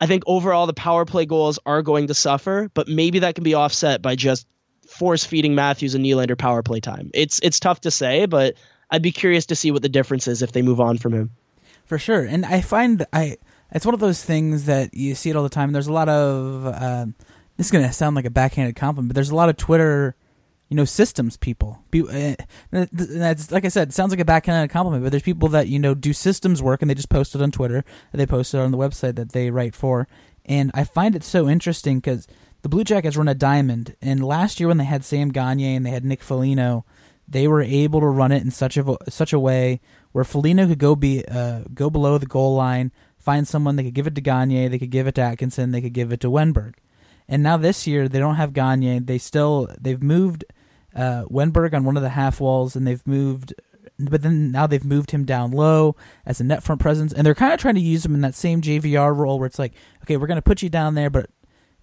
[0.00, 3.44] I think overall the power play goals are going to suffer, but maybe that can
[3.44, 4.46] be offset by just
[4.88, 7.10] force feeding Matthews and Nylander power play time.
[7.14, 8.54] It's it's tough to say, but
[8.90, 11.30] I'd be curious to see what the difference is if they move on from him.
[11.84, 13.36] For sure, and I find I
[13.72, 15.72] it's one of those things that you see it all the time.
[15.72, 17.06] There's a lot of uh,
[17.56, 20.16] this is gonna sound like a backhanded compliment, but there's a lot of Twitter,
[20.68, 21.82] you know, systems people.
[21.92, 22.36] Uh,
[22.72, 25.94] that's like I said, sounds like a backhanded compliment, but there's people that you know
[25.94, 27.84] do systems work and they just post it on Twitter.
[28.12, 30.08] They post it on the website that they write for,
[30.46, 32.26] and I find it so interesting because
[32.64, 35.84] the Blue Jackets run a diamond, and last year when they had Sam Gagner and
[35.84, 36.86] they had Nick Foligno,
[37.28, 40.78] they were able to run it in such a such a way where Foligno could
[40.78, 44.22] go be uh, go below the goal line, find someone they could give it to
[44.22, 46.76] Gagner, they could give it to Atkinson, they could give it to Wennberg.
[47.28, 48.98] And now this year they don't have Gagner.
[49.00, 50.46] They still they've moved
[50.96, 53.52] uh, Wennberg on one of the half walls, and they've moved,
[53.98, 57.34] but then now they've moved him down low as a net front presence, and they're
[57.34, 59.74] kind of trying to use him in that same JVR role where it's like,
[60.04, 61.28] okay, we're going to put you down there, but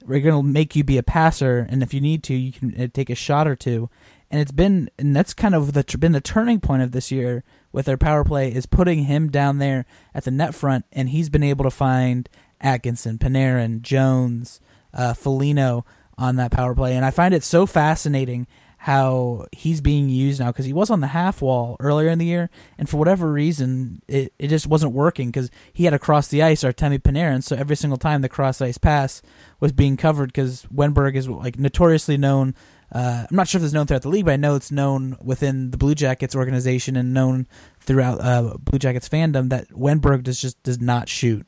[0.06, 2.80] we're going to make you be a passer, and if you need to, you can
[2.80, 3.90] uh, take a shot or two.
[4.30, 7.44] And it's been, and that's kind of the been the turning point of this year
[7.72, 11.30] with their power play is putting him down there at the net front, and he's
[11.30, 12.30] been able to find
[12.62, 14.62] Atkinson, Panarin, Jones,
[14.94, 15.86] uh, Foligno
[16.18, 18.48] on that power play, and I find it so fascinating
[18.84, 22.26] how he's being used now because he was on the half wall earlier in the
[22.26, 26.30] year, and for whatever reason, it, it just wasn't working because he had to cross
[26.30, 27.44] the ice, Artemi Panarin.
[27.44, 29.22] So every single time the cross ice pass
[29.60, 32.56] was being covered because Wennberg is like notoriously known
[32.92, 35.16] uh, I'm not sure if it's known throughout the league, but I know it's known
[35.24, 37.48] within the Blue Jackets organization and known
[37.80, 41.46] throughout uh, Blue Jackets fandom that Wennberg does just does not shoot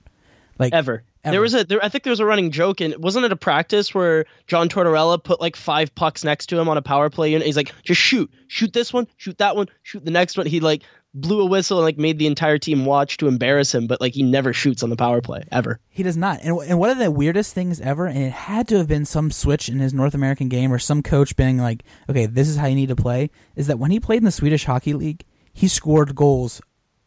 [0.57, 1.03] like ever.
[1.23, 1.33] Ever.
[1.33, 3.35] There was a there, I think there was a running joke and wasn't it a
[3.35, 7.31] practice where John Tortorella put like five pucks next to him on a power play
[7.31, 7.45] unit.
[7.45, 10.45] He's like, just shoot, shoot this one, shoot that one, shoot the next one.
[10.45, 10.83] He like
[11.15, 14.13] blew a whistle and like made the entire team watch to embarrass him, but like
[14.13, 15.79] he never shoots on the power play ever.
[15.89, 16.39] He does not.
[16.41, 19.29] And, and one of the weirdest things ever, and it had to have been some
[19.29, 22.65] switch in his North American game or some coach being like, okay, this is how
[22.65, 25.67] you need to play, is that when he played in the Swedish Hockey League, he
[25.67, 26.61] scored goals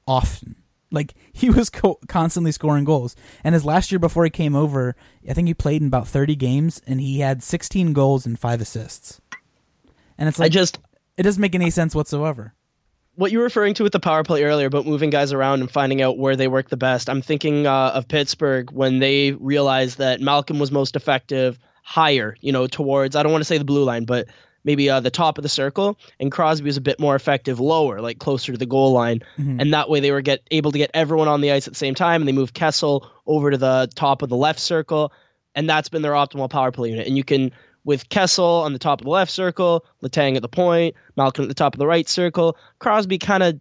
[0.07, 0.55] often.
[0.90, 3.16] Like he was co- constantly scoring goals.
[3.44, 4.96] And his last year before he came over,
[5.29, 8.61] I think he played in about 30 games and he had 16 goals and 5
[8.61, 9.20] assists.
[10.18, 10.79] And it's like I just
[11.16, 12.55] it doesn't make any sense whatsoever
[13.16, 15.70] what you were referring to with the power play earlier about moving guys around and
[15.70, 17.09] finding out where they work the best.
[17.09, 22.53] I'm thinking uh, of Pittsburgh when they realized that Malkin was most effective higher, you
[22.53, 24.29] know, towards I don't want to say the blue line, but
[24.67, 28.03] maybe uh, the top of the circle, and Crosby was a bit more effective lower,
[28.03, 29.61] like closer to the goal line, mm-hmm.
[29.61, 31.79] and that way they were get able to get everyone on the ice at the
[31.79, 35.13] same time, and they moved Kessel over to the top of the left circle,
[35.55, 37.07] and that's been their optimal power play unit.
[37.07, 37.53] And you can
[37.87, 41.49] with Kessel on the top of the left circle, Letang at the point, Malkin at
[41.49, 43.61] the top of the right circle, Crosby kind of,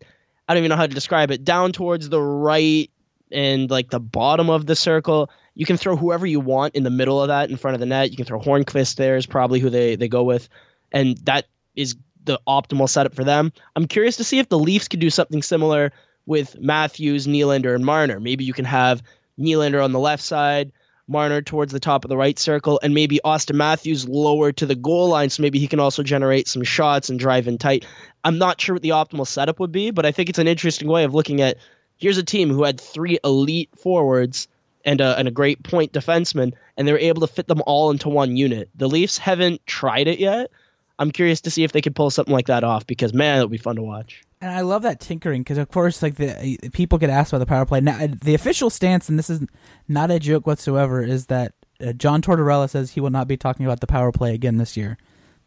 [0.50, 2.90] I don't even know how to describe it, down towards the right
[3.32, 5.30] and like the bottom of the circle.
[5.54, 7.86] You can throw whoever you want in the middle of that in front of the
[7.86, 8.10] net.
[8.10, 10.50] You can throw Hornqvist there is probably who they, they go with.
[10.92, 11.46] And that
[11.76, 13.54] is the optimal setup for them.
[13.76, 15.92] I'm curious to see if the Leafs could do something similar
[16.26, 18.20] with Matthews, Nylander, and Marner.
[18.20, 19.04] Maybe you can have
[19.40, 20.72] Nylander on the left side,
[21.08, 24.76] Marner towards the top of the right circle, and maybe Auston Matthews lower to the
[24.76, 27.86] goal line, so maybe he can also generate some shots and drive in tight.
[28.24, 30.88] I'm not sure what the optimal setup would be, but I think it's an interesting
[30.88, 31.58] way of looking at.
[31.98, 34.48] Here's a team who had three elite forwards
[34.84, 37.92] and a, and a great point defenseman, and they were able to fit them all
[37.92, 38.70] into one unit.
[38.76, 40.52] The Leafs haven't tried it yet.
[40.98, 43.42] I'm curious to see if they could pull something like that off because man, it
[43.42, 44.24] would be fun to watch.
[44.42, 47.46] And I love that tinkering because, of course, like the people get asked about the
[47.46, 47.82] power play.
[47.82, 49.42] Now, the official stance, and this is
[49.88, 53.66] not a joke whatsoever, is that uh, John Tortorella says he will not be talking
[53.66, 54.98] about the power play again this year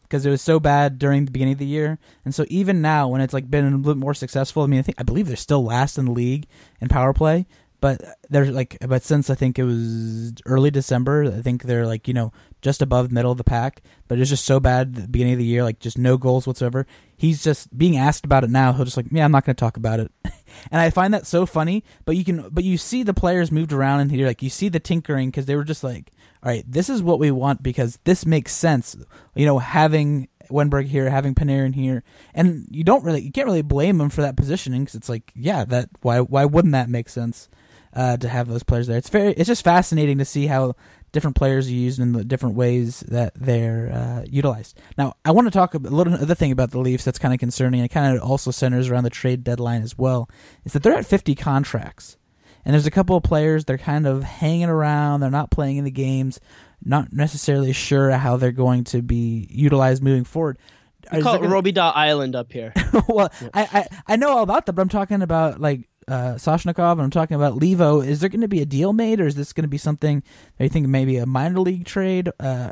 [0.02, 1.98] because it was so bad during the beginning of the year.
[2.24, 4.80] And so even now, when it's like been a little bit more successful, I mean,
[4.80, 6.46] I think I believe they're still last in the league
[6.80, 7.46] in power play
[7.80, 12.08] but they're like but since i think it was early december i think they're like
[12.08, 15.08] you know just above middle of the pack but it's just so bad at the
[15.08, 16.86] beginning of the year like just no goals whatsoever.
[17.16, 18.72] He's just being asked about it now.
[18.72, 20.10] He'll just like yeah i'm not going to talk about it.
[20.72, 23.72] And i find that so funny but you can but you see the players moved
[23.72, 26.10] around and here like you see the tinkering because they were just like
[26.42, 28.96] all right this is what we want because this makes sense.
[29.34, 32.02] You know having Wennberg here, having Panarin here,
[32.34, 35.30] and you don't really, you can't really blame him for that positioning because it's like,
[35.34, 37.50] yeah, that why why wouldn't that make sense?
[37.94, 38.98] Uh, to have those players there.
[38.98, 40.74] It's very it's just fascinating to see how
[41.12, 44.79] different players are used in the different ways that they're uh, utilized.
[44.96, 47.40] Now, I want to talk a little other thing about the Leafs that's kind of
[47.40, 50.29] concerning, and it kind of also centers around the trade deadline as well.
[50.64, 52.16] Is that they're at 50 contracts,
[52.64, 55.20] and there's a couple of players they're kind of hanging around.
[55.20, 56.40] They're not playing in the games,
[56.85, 60.59] not necessarily sure how they're going to be utilized moving forward.
[61.12, 61.48] We call it gonna...
[61.94, 62.74] Island up here.
[63.09, 66.92] well, I, I I know all about that, but I'm talking about like uh, Soshnikov
[66.92, 68.07] and I'm talking about Leivo.
[68.07, 70.23] is there going to be a deal made, or is this going to be something
[70.57, 72.31] that you think maybe a minor league trade?
[72.40, 72.71] Uh,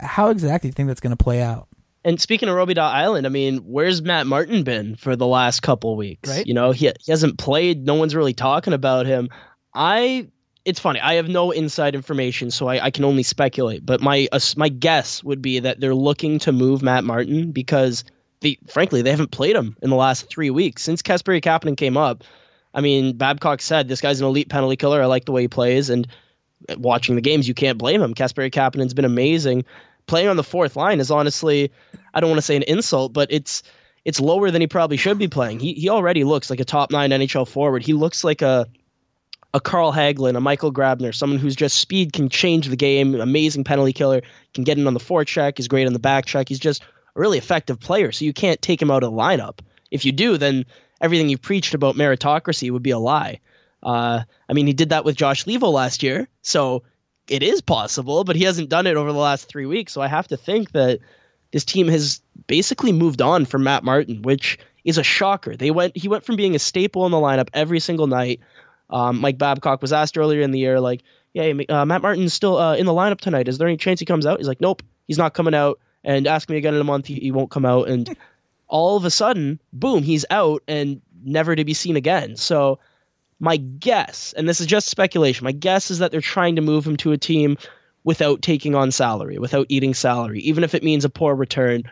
[0.00, 1.68] how exactly do you think that's going to play out?
[2.04, 5.96] And speaking of Robidas Island, I mean, where's Matt Martin been for the last couple
[5.96, 6.28] weeks?
[6.28, 6.46] Right.
[6.46, 7.86] You know, he, he hasn't played.
[7.86, 9.28] No one's really talking about him.
[9.72, 10.28] I
[10.64, 11.00] it's funny.
[11.00, 13.84] I have no inside information, so I, I can only speculate.
[13.84, 18.04] But my uh, my guess would be that they're looking to move Matt Martin because
[18.40, 21.96] they, frankly, they haven't played him in the last three weeks since Kasperi Kapanen came
[21.96, 22.24] up.
[22.74, 25.02] I mean, Babcock said this guy's an elite penalty killer.
[25.02, 26.06] I like the way he plays, and
[26.76, 28.14] watching the games, you can't blame him.
[28.14, 29.64] Kasperi Kapanen's been amazing.
[30.06, 31.70] Playing on the fourth line is honestly,
[32.12, 33.62] I don't want to say an insult, but it's
[34.04, 35.60] it's lower than he probably should be playing.
[35.60, 37.84] He he already looks like a top nine NHL forward.
[37.84, 38.66] He looks like a
[39.54, 43.64] a Carl Hagelin, a Michael Grabner, someone who's just speed can change the game, amazing
[43.64, 44.22] penalty killer,
[44.54, 46.48] can get in on the forecheck, is great on the back check.
[46.48, 48.12] He's just a really effective player.
[48.12, 49.60] So you can't take him out of the lineup.
[49.90, 50.64] If you do, then
[51.02, 53.40] everything you preached about meritocracy would be a lie.
[53.82, 56.84] Uh, I mean, he did that with Josh Leivo last year, so
[57.28, 59.92] it is possible, but he hasn't done it over the last three weeks.
[59.92, 61.00] So I have to think that
[61.50, 65.56] this team has basically moved on from Matt Martin, which is a shocker.
[65.56, 68.40] They went he went from being a staple in the lineup every single night
[68.92, 72.58] um, Mike Babcock was asked earlier in the year, like, "Yeah, uh, Matt Martin's still
[72.58, 73.48] uh, in the lineup tonight.
[73.48, 76.26] Is there any chance he comes out?" He's like, "Nope, he's not coming out." And
[76.26, 77.88] ask me again in a month, he, he won't come out.
[77.88, 78.16] And
[78.72, 82.36] all of a sudden, boom, he's out and never to be seen again.
[82.36, 82.78] So
[83.38, 86.86] my guess, and this is just speculation, my guess is that they're trying to move
[86.86, 87.58] him to a team
[88.02, 91.82] without taking on salary, without eating salary, even if it means a poor return,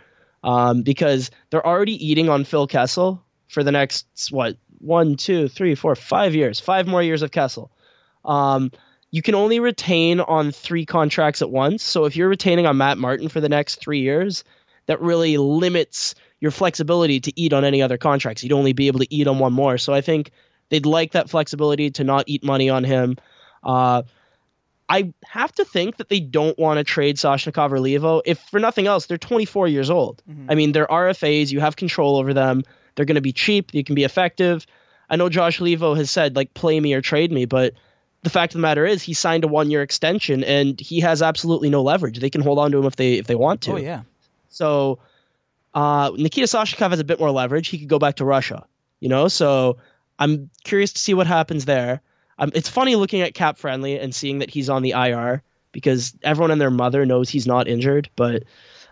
[0.43, 5.75] um, because they're already eating on Phil Kessel for the next what one, two, three,
[5.75, 7.71] four, five years, five more years of Kessel.
[8.25, 8.73] Um,
[9.11, 11.83] you can only retain on three contracts at once.
[11.83, 14.45] So if you're retaining on Matt Martin for the next three years,
[14.87, 18.43] that really limits your flexibility to eat on any other contracts.
[18.43, 19.79] You'd only be able to eat on one more.
[19.79, 20.31] So I think
[20.71, 23.17] they'd like that flexibility to not eat money on him.
[23.63, 24.03] Uh,
[24.89, 28.23] I have to think that they don't want to trade Soshnikov or Leivo.
[28.25, 30.23] If for nothing else, they're 24 years old.
[30.29, 30.51] Mm-hmm.
[30.51, 31.53] I mean, they're RFAs.
[31.53, 32.65] You have control over them.
[32.95, 33.73] They're going to be cheap.
[33.73, 34.67] You can be effective.
[35.09, 37.75] I know Josh Leivo has said like play me or trade me, but
[38.23, 41.23] the fact of the matter is he signed a one year extension and he has
[41.23, 42.19] absolutely no leverage.
[42.19, 43.73] They can hold on to him if they if they want to.
[43.73, 44.03] Oh yeah.
[44.49, 44.99] So
[45.75, 47.69] uh, Nikita Soshnikov has a bit more leverage.
[47.69, 48.67] He could go back to Russia.
[49.01, 49.79] You know, so
[50.19, 52.03] I'm curious to see what happens there.
[52.39, 56.15] Um, it's funny looking at Cap Friendly and seeing that he's on the IR because
[56.23, 58.45] everyone and their mother knows he's not injured, but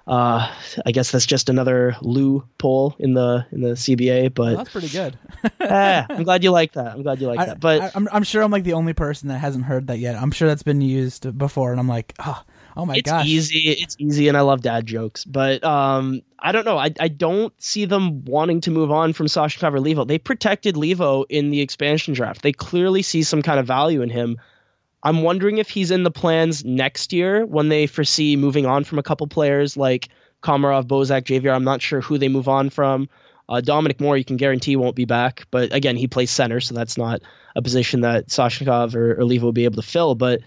[0.07, 0.51] uh,
[0.87, 4.89] I guess that's just another loophole in the in the CBA, but well, that's pretty
[4.89, 5.19] good.
[5.61, 6.95] eh, I'm glad you like that.
[6.95, 7.61] I'm glad you like I, that.
[7.61, 9.99] But I, am I'm, I'm sure I'm like the only person that hasn't heard that
[9.99, 10.17] yet.
[10.17, 12.43] I'm sure that's been used before, and I'm like, oh,
[12.79, 13.71] oh my it's gosh, easy.
[13.71, 15.25] It's easy, and I love dad jokes.
[15.25, 16.79] But um, I don't know.
[16.79, 20.07] I I don't see them wanting to move on from Soshnikov Leivo.
[20.07, 22.41] They protected Leivo in the expansion draft.
[22.43, 24.39] They clearly see some kind of value in him.
[25.03, 28.99] I'm wondering if he's in the plans next year when they foresee moving on from
[28.99, 30.09] a couple players like
[30.43, 31.55] Komarov, Bozak, JVR.
[31.55, 33.09] I'm not sure who they move on from.
[33.49, 36.75] Uh, Dominic Moore, you can guarantee won't be back, but again, he plays center, so
[36.75, 37.23] that's not
[37.57, 40.15] a position that Soshnikov or, or Leivo will be able to fill.
[40.15, 40.41] But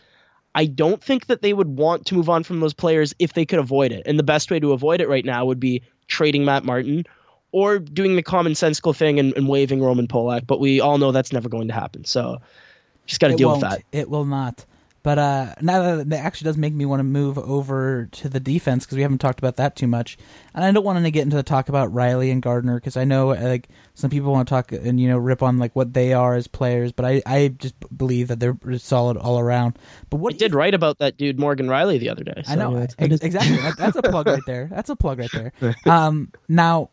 [0.53, 3.45] I don't think that they would want to move on from those players if they
[3.45, 4.03] could avoid it.
[4.05, 7.05] And the best way to avoid it right now would be trading Matt Martin
[7.51, 10.47] or doing the commonsensical thing and, and waiving Roman Polak.
[10.47, 12.05] But we all know that's never going to happen.
[12.05, 12.41] So
[13.05, 13.61] just got to deal won't.
[13.61, 13.83] with that.
[13.91, 14.65] It will not.
[15.03, 18.39] But uh, now that, that actually does make me want to move over to the
[18.39, 20.17] defense because we haven't talked about that too much,
[20.53, 23.03] and I don't want to get into the talk about Rielly and Gardiner because I
[23.03, 26.13] know like some people want to talk and you know rip on like what they
[26.13, 29.77] are as players, but I, I just believe that they're solid all around.
[30.09, 32.43] But what I did write about that dude Morgan Rielly the other day.
[32.45, 33.57] So I know exactly.
[33.77, 34.67] that's a plug right there.
[34.71, 35.51] That's a plug right there.
[35.85, 36.89] Um, now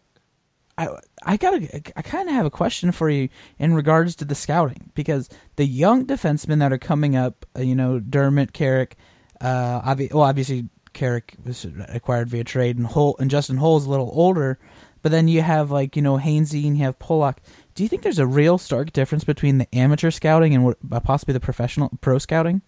[0.79, 0.89] I
[1.25, 1.55] I got
[1.97, 5.67] I kind of have a question for you in regards to the scouting because the
[5.67, 8.97] young defensemen that are coming up, uh, you know, Dermott, Carrick,
[9.41, 13.91] uh, obvi- well, obviously Carrick was acquired via trade, and Hol- and Justin Holl's a
[13.91, 14.59] little older,
[15.03, 17.39] but then you have like you know Hainsey and you have Polak.
[17.75, 21.01] Do you think there's a real stark difference between the amateur scouting and what, uh,
[21.01, 22.63] possibly the professional pro scouting?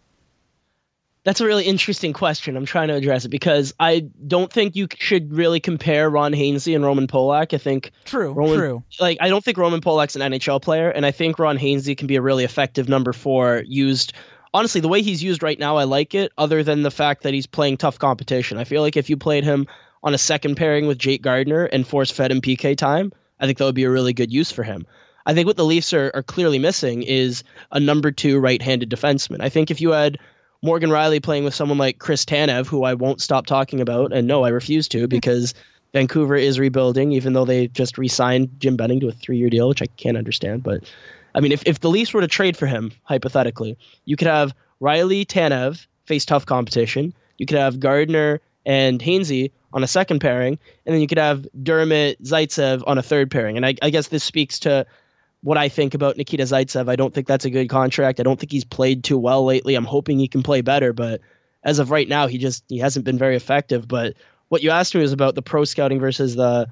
[1.23, 2.57] That's a really interesting question.
[2.57, 6.75] I'm trying to address it because I don't think you should really compare Ron Hainsey
[6.75, 7.53] and Roman Polak.
[7.53, 8.85] I think true, Roman, true.
[8.99, 12.07] Like I don't think Roman Polak's an NHL player, and I think Ron Hainsey can
[12.07, 13.63] be a really effective number four.
[13.67, 14.15] Used
[14.55, 16.33] honestly, the way he's used right now, I like it.
[16.39, 19.45] Other than the fact that he's playing tough competition, I feel like if you played
[19.45, 19.67] him
[20.03, 23.59] on a second pairing with Jake Gardiner and force fed him PK time, I think
[23.59, 24.87] that would be a really good use for him.
[25.27, 29.43] I think what the Leafs are, are clearly missing is a number two right-handed defenseman.
[29.43, 30.19] I think if you had
[30.63, 34.27] Morgan Rielly playing with someone like Chris Tanev, who I won't stop talking about, and
[34.27, 35.07] no, I refuse to hmm.
[35.07, 35.55] because
[35.93, 39.83] Vancouver is rebuilding, even though they just re-signed Jim Benning to a three-year deal, which
[39.83, 40.63] I can't understand.
[40.63, 40.85] But
[41.35, 44.55] I mean, if if the Leafs were to trade for him, hypothetically, you could have
[44.81, 47.15] Rielly Tanev face tough competition.
[47.39, 51.47] You could have Gardiner and Hainsey on a second pairing, and then you could have
[51.63, 53.57] Dermott Zaitsev on a third pairing.
[53.57, 54.87] And I, I guess this speaks to
[55.43, 56.89] what I think about Nikita Zaitsev.
[56.89, 58.21] I don't think that's a good contract.
[58.21, 59.75] I don't think he's played too well lately.
[59.75, 61.21] I'm hoping he can play better, but
[61.65, 63.89] as of right now, he just he hasn't been very effective.
[63.89, 64.15] But
[64.49, 66.67] what you asked me was about the pro scouting versus the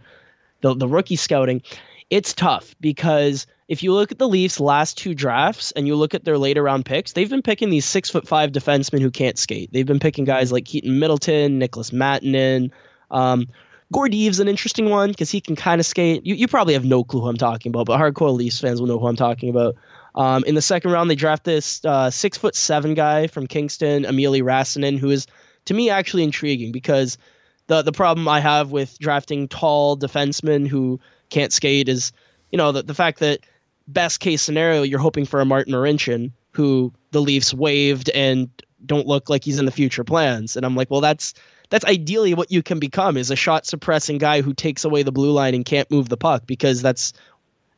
[0.61, 1.63] the, the rookie scouting.
[2.11, 6.15] It's tough because if you look at the Leafs' last two drafts and you look
[6.15, 9.39] at their later round picks, they've been picking these six foot five defensemen who can't
[9.39, 9.71] skate.
[9.73, 12.71] They've been picking guys like Keaton Middleton, Nicholas Mattinen.
[13.11, 13.47] Um,
[13.93, 16.25] Gordeev's an interesting one because he can kind of skate.
[16.27, 18.89] You, you probably have no clue who I'm talking about, but hardcore Leafs fans will
[18.89, 19.77] know who I'm talking about.
[20.15, 24.05] Um, in the second round, they draft this uh, six foot seven guy from Kingston,
[24.05, 25.27] Eemeli Rasanen, who is
[25.67, 27.19] to me actually intriguing because
[27.67, 32.13] the the problem I have with drafting tall defensemen who can't skate is,
[32.51, 33.41] you know, the, the fact that
[33.87, 38.51] best case scenario you're hoping for a Martin Marincin who the Leafs waived and
[38.85, 41.35] don't look like he's in the future plans, and I'm like, well, that's
[41.71, 45.13] that's ideally what you can become is a shot suppressing guy who takes away the
[45.13, 47.13] blue line and can't move the puck because that's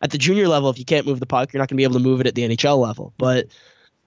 [0.02, 1.84] at the junior level if you can't move the puck you're not going to be
[1.84, 3.12] able to move it at the NHL level.
[3.18, 3.46] But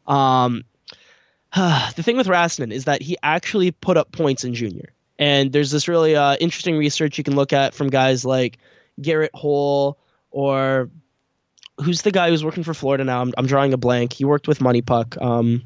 [0.08, 0.64] um
[1.56, 4.94] the thing with Rasanen is that he actually put up points in junior.
[5.20, 8.58] And there's this really uh, interesting research you can look at from guys like
[9.00, 10.00] Garret Hohl
[10.32, 10.90] or
[11.80, 13.22] who's the guy who's working for Florida now?
[13.22, 14.14] I'm, I'm drawing a blank.
[14.14, 15.64] He worked with Money Puck um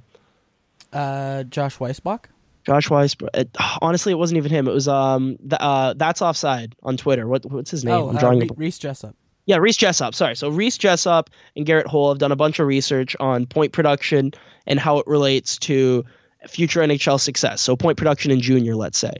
[0.91, 2.25] uh Josh Weissbock
[2.67, 3.15] Josh Weiss.
[3.33, 3.49] It,
[3.81, 4.67] honestly, it wasn't even him.
[4.67, 7.25] It was um, the, uh, that's offside on Twitter.
[7.25, 7.95] What what's his name?
[7.95, 9.15] Oh, I'm drawing uh, Rhys Jessop.
[9.45, 10.13] Yeah, Rhys Jessop.
[10.13, 10.35] Sorry.
[10.35, 14.33] So Rhys Jessop and Garret Hohl have done a bunch of research on point production
[14.65, 16.03] and how it relates to
[16.49, 17.61] future NHL success.
[17.61, 19.13] So point production in junior, let's say,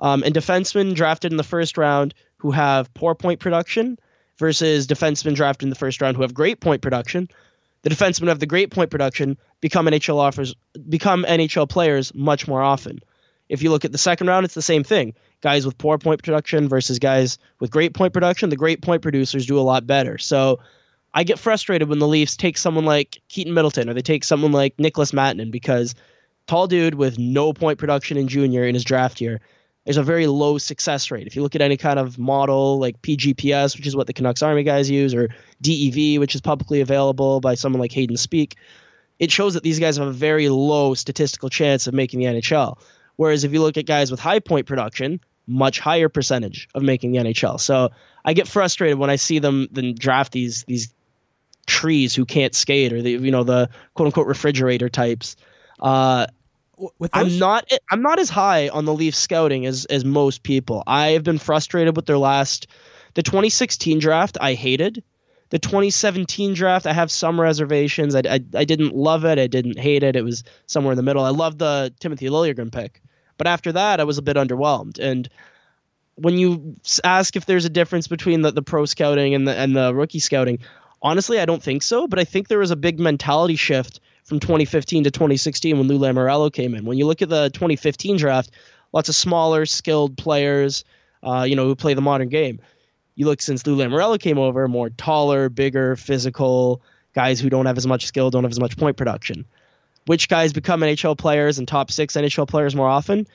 [0.00, 3.98] um, and defensemen drafted in the first round who have poor point production
[4.36, 7.30] versus defensemen drafted in the first round who have great point production
[7.82, 10.54] the defensemen have the great point production become NHL offers
[10.88, 13.00] become NHL players much more often.
[13.48, 15.14] If you look at the second round, it's the same thing.
[15.40, 19.46] Guys with poor point production versus guys with great point production, the great point producers
[19.46, 20.18] do a lot better.
[20.18, 20.60] So
[21.12, 24.52] I get frustrated when the Leafs take someone like Keaton Middleton or they take someone
[24.52, 25.94] like Nicholas Mattinen because
[26.46, 29.40] tall dude with no point production in junior in his draft year
[29.90, 31.26] there's a very low success rate.
[31.26, 34.40] If you look at any kind of model like PGPS, which is what the Canucks
[34.40, 35.30] Army guys use, or
[35.62, 38.54] DEV, which is publicly available by someone like Hayden Speak,
[39.18, 42.78] it shows that these guys have a very low statistical chance of making the NHL.
[43.16, 45.18] Whereas if you look at guys with high point production,
[45.48, 47.58] much higher percentage of making the NHL.
[47.58, 47.90] So
[48.24, 50.94] I get frustrated when I see them then draft these these
[51.66, 55.34] trees who can't skate or the you know the quote unquote refrigerator types.
[55.80, 56.28] Uh,
[56.80, 57.10] those...
[57.12, 60.82] I'm not I'm not as high on the Leafs scouting as as most people.
[60.86, 62.66] I have been frustrated with their last
[63.14, 64.38] the 2016 draft.
[64.40, 65.02] I hated
[65.50, 66.86] the 2017 draft.
[66.86, 68.14] I have some reservations.
[68.14, 69.38] I, I, I didn't love it.
[69.38, 70.16] I didn't hate it.
[70.16, 71.24] It was somewhere in the middle.
[71.24, 73.02] I loved the Timothy Liljegren pick,
[73.36, 74.98] but after that, I was a bit underwhelmed.
[74.98, 75.28] And
[76.14, 79.74] when you ask if there's a difference between the, the pro scouting and the and
[79.74, 80.60] the rookie scouting,
[81.02, 82.06] honestly, I don't think so.
[82.06, 84.00] But I think there was a big mentality shift
[84.30, 86.84] from 2015 to 2016 when Lou Lamoriello came in.
[86.84, 88.52] When you look at the 2015 draft,
[88.92, 90.84] lots of smaller, skilled players,
[91.24, 92.60] uh, you know, who play the modern game.
[93.16, 96.80] You look since Lou Lamoriello came over, more taller, bigger, physical
[97.12, 99.46] guys who don't have as much skill, don't have as much point production.
[100.06, 103.26] Which guys become NHL players and top six NHL players more often?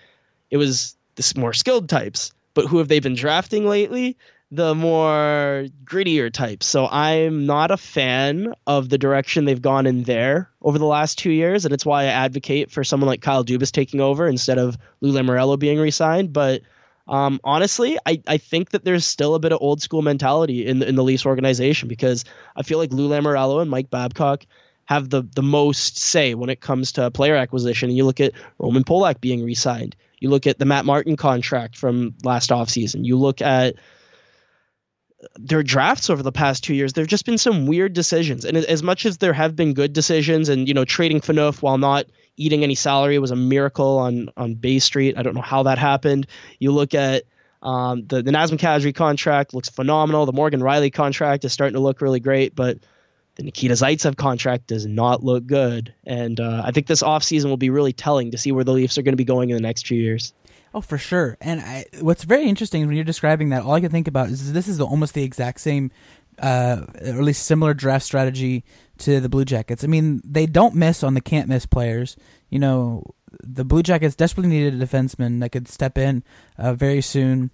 [0.49, 2.31] It was the more skilled types.
[2.53, 4.15] But who have they been drafting lately?
[4.51, 6.65] The more grittier types.
[6.65, 11.17] So I'm not a fan of the direction they've gone in there over the last
[11.17, 14.57] two years, and it's why I advocate for someone like Kyle Dubas taking over instead
[14.57, 16.31] of Lou Lamoriello being re-signed.
[16.31, 16.61] But
[17.07, 20.79] um, honestly, I, I think that there's still a bit of old school mentality in
[20.79, 22.23] the, in the Leafs organization because
[22.55, 24.45] I feel like Lou Lamoriello and Mike Babcock
[24.85, 27.89] have the the most say when it comes to player acquisition.
[27.89, 29.95] And you look at Roman Polak being re-signed.
[30.19, 33.03] You look at the Matt Martin contract from last offseason.
[33.03, 33.75] You look at
[35.36, 38.45] their drafts over the past two years, there have just been some weird decisions.
[38.45, 41.78] And as much as there have been good decisions, and you know, trading Phaneuf while
[41.78, 42.05] not
[42.38, 45.17] eating any salary was a miracle on on Bay Street.
[45.17, 46.28] I don't know how that happened.
[46.59, 47.23] You look at
[47.61, 50.26] um, the the Nazem Kadri contract looks phenomenal.
[50.26, 52.78] The Morgan Rielly contract is starting to look really great, but
[53.36, 55.93] the Nikita Zaitsev contract does not look good.
[56.05, 58.97] And uh, I think this offseason will be really telling to see where the Leafs
[58.97, 60.34] are going to be going in the next few years.
[60.76, 61.38] Oh, for sure.
[61.39, 64.51] And I, what's very interesting when you're describing that, all I can think about is
[64.51, 65.89] this is the, almost the exact same,
[66.38, 68.65] uh, or at least similar draft strategy
[68.97, 69.86] to the Blue Jackets.
[69.86, 72.17] I mean, they don't miss on the can't miss players.
[72.49, 73.03] You know,
[73.41, 76.26] the Blue Jackets desperately needed a defenseman that could step in
[76.57, 77.51] uh, very soon.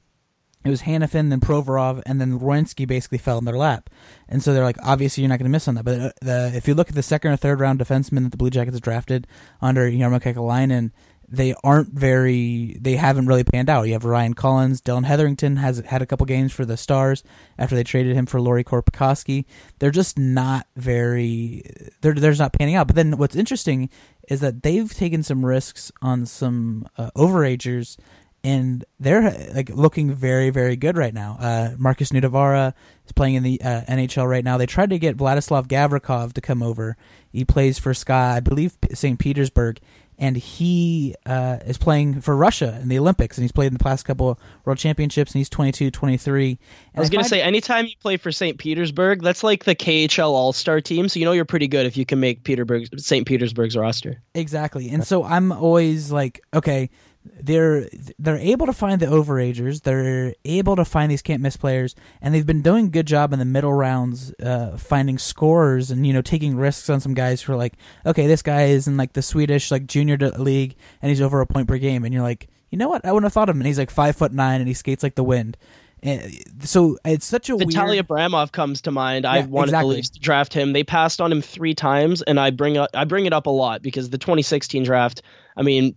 [0.66, 3.90] It was Hanifin, then Provorov, and then Werenski basically fell in their lap.
[4.30, 5.86] And so they're like, obviously, you're not going to miss on that.
[5.86, 8.38] But uh, the, if you look at the second or third round defenseman that the
[8.38, 9.28] Blue Jackets drafted
[9.62, 10.92] under Jarmo Kekalainen,
[11.32, 13.88] they aren't very they haven't really panned out.
[13.88, 17.24] You have Ryan Collins, Dillon Heatherington has had a couple games for the Stars
[17.58, 19.46] after they traded him for Lauri Korpikoski.
[19.80, 21.64] They're just not very
[22.02, 22.88] they're they're not panning out.
[22.88, 23.90] But then what's interesting
[24.28, 27.98] is that they've taken some risks on some uh, overagers
[28.44, 31.38] and they're like looking very very good right now.
[31.40, 32.74] Uh, Markus Nutivaara
[33.06, 34.58] is playing in the uh, NHL right now.
[34.58, 36.98] They tried to get Vladislav Gavrikov to come over.
[37.32, 39.18] He plays for SKA, I believe, St.
[39.18, 39.80] Petersburg,
[40.22, 43.84] and he uh, is playing for Russia in the Olympics, and he's played in the
[43.84, 46.60] past couple World Championships, and he's 22, 23.
[46.96, 48.60] I was going to say, anytime you play for St.
[48.60, 51.98] Petersburg, that's like the KHL All Star team, so you know you're pretty good if
[51.98, 53.26] you can make Petersburg, St.
[53.26, 54.22] Petersburg's roster.
[54.36, 56.92] Exactly, and so I'm always like, okay,
[57.24, 59.84] they're they're able to find the overagers.
[59.84, 63.32] They're able to find these can't miss players, and they've been doing a good job
[63.34, 67.42] in the middle rounds, uh, finding scorers and you know taking risks on some guys
[67.42, 67.74] who are like,
[68.06, 71.48] okay, this guy is in like the Swedish like junior league, and he's over a
[71.48, 73.62] point per game, and you're like, you know what, I wouldn't have thought of him,
[73.62, 75.58] and he's like five foot nine, and he skates like the wind.
[76.04, 78.08] And so it's such a Vitaly weird...
[78.08, 79.26] Abramov comes to mind.
[79.26, 79.90] Yeah, I wanted exactly.
[79.90, 80.74] the Leafs to draft him.
[80.74, 83.52] They passed on him three times, and I bring up I bring it up a
[83.52, 85.22] lot because the 2016 draft.
[85.56, 85.96] I mean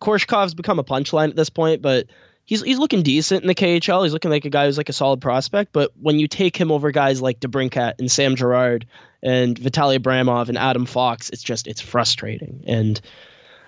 [0.00, 2.06] Korshkov's become a punchline at this point, but
[2.44, 4.04] he's he's looking decent in the KHL.
[4.04, 5.72] He's looking like a guy who's like a solid prospect.
[5.72, 8.86] But when you take him over guys like DeBrincat and Sam Girard
[9.22, 12.64] and Vitaly Abramov and Adam Fox, it's just it's frustrating.
[12.66, 13.00] And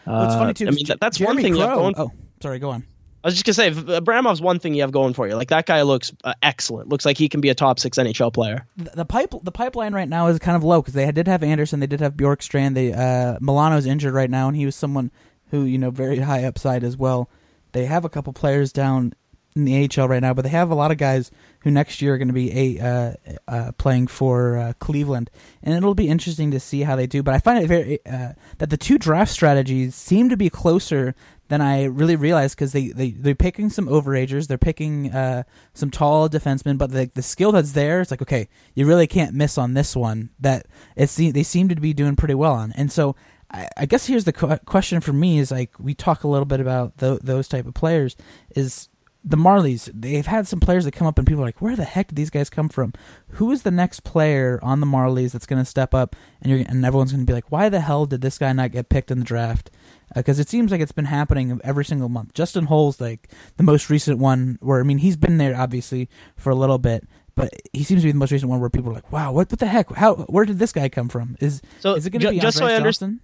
[0.06, 0.68] uh, well, it's funny too.
[0.68, 1.62] I mean, that, that's Jeremy one thing Crow.
[1.62, 1.94] you have going.
[1.98, 2.86] Oh, sorry, go on.
[3.24, 5.34] I was just gonna say, Abramov's one thing you have going for you.
[5.34, 6.88] Like that guy looks uh, excellent.
[6.88, 8.64] Looks like he can be a top six NHL player.
[8.76, 11.42] The, the pipe, the pipeline right now is kind of low because they did have
[11.42, 12.74] Anderson, they did have Bjorkstrand.
[12.74, 15.10] They uh, Milano's injured right now, and he was someone
[15.50, 17.28] who you know very high upside as well.
[17.72, 19.12] They have a couple players down
[19.58, 21.30] in the AHL right now, but they have a lot of guys
[21.60, 25.30] who next year are going to be a uh, uh, playing for uh, Cleveland,
[25.62, 27.22] and it'll be interesting to see how they do.
[27.22, 31.14] But I find it very uh, that the two draft strategies seem to be closer
[31.48, 35.42] than I really realized because they they they're picking some overagers, they're picking uh,
[35.74, 39.34] some tall defensemen, but the the skill that's there, it's like okay, you really can't
[39.34, 40.30] miss on this one.
[40.38, 43.16] That it's they seem to be doing pretty well on, and so
[43.50, 46.46] I, I guess here's the qu- question for me is like we talk a little
[46.46, 48.16] bit about th- those type of players
[48.54, 48.88] is
[49.24, 49.90] the Marlies.
[49.92, 52.16] They've had some players that come up and people are like, where the heck did
[52.16, 52.92] these guys come from?
[53.32, 56.64] Who is the next player on the Marlies that's going to step up and you're
[56.68, 59.10] and everyone's going to be like, why the hell did this guy not get picked
[59.10, 59.70] in the draft?
[60.14, 62.32] Because uh, it seems like it's been happening every single month.
[62.34, 66.50] Justin Holl's like the most recent one where I mean he's been there obviously for
[66.50, 68.94] a little bit, but he seems to be the most recent one where people are
[68.94, 69.92] like, "Wow, what, what the heck?
[69.92, 70.14] How?
[70.14, 72.66] Where did this guy come from?" Is so is it going to be just so
[72.66, 73.20] I understand?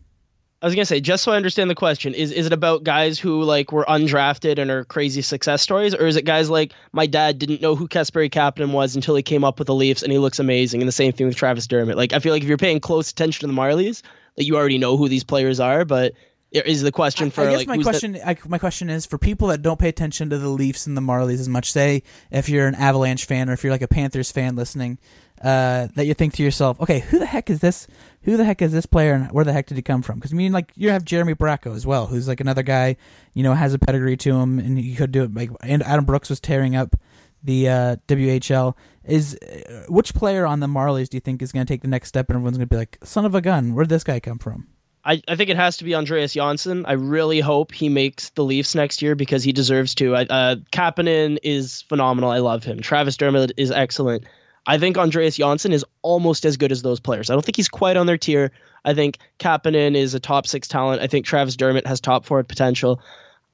[0.65, 3.19] I was gonna say, just so I understand the question, is is it about guys
[3.19, 7.05] who like were undrafted and are crazy success stories, or is it guys like my
[7.05, 10.11] dad didn't know who Kasperi Kapanen was until he came up with the Leafs and
[10.11, 11.99] he looks amazing, and the same thing with Travis Dermott.
[11.99, 14.01] Like I feel like if you're paying close attention to the Marlies,
[14.37, 16.15] that you already know who these players are, but
[16.51, 18.27] is the question for I, I guess like my question the...
[18.27, 21.03] I, my question is for people that don't pay attention to the Leafs and the
[21.03, 24.33] Marlies as much say if you're an Avalanche fan or if you're like a Panthers
[24.33, 24.99] fan listening
[25.45, 27.87] uh, that you think to yourself okay who the heck is this
[28.25, 30.17] who the heck is this player and where the heck did he come from?
[30.17, 32.97] Because I mean, like you have Jeremy Bracco as well, who's like another guy,
[33.35, 35.35] you know, has a pedigree to him, and he could do it.
[35.35, 36.97] Like and Adam Brooks was tearing up
[37.43, 38.75] the uh, WHL.
[39.05, 41.89] Is uh, which player on the Marlies do you think is going to take the
[41.89, 44.05] next step, and everyone's going to be like, "Son of a gun, where did this
[44.05, 44.69] guy come from?"
[45.05, 46.87] I, I think it has to be Andreas Johnsson.
[46.87, 50.17] I really hope he makes the Leafs next year because he deserves to.
[50.17, 52.31] I, uh, Kapanen is phenomenal.
[52.31, 52.81] I love him.
[52.81, 54.25] Travis Dermott is excellent.
[54.67, 57.29] I think Andreas Johnsson is almost as good as those players.
[57.29, 58.51] I don't think he's quite on their tier.
[58.85, 61.03] I think Kapanen is a top six talent.
[61.03, 63.01] I think Travis Dermott has top four potential.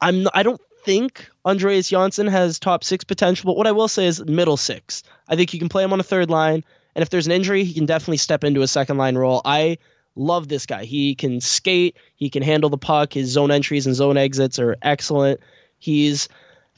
[0.01, 4.07] I'm I don't think Andreas Johnsson has top six potential, but what I will say
[4.07, 5.03] is middle six.
[5.29, 7.65] I think you can play him on a third line, and if there's an injury,
[7.65, 9.43] he can definitely step into a second line role.
[9.45, 9.79] I
[10.17, 10.85] love this guy.
[10.85, 13.13] He can skate, he can handle the puck.
[13.13, 15.41] His zone entries and zone exits are excellent.
[15.79, 16.29] He's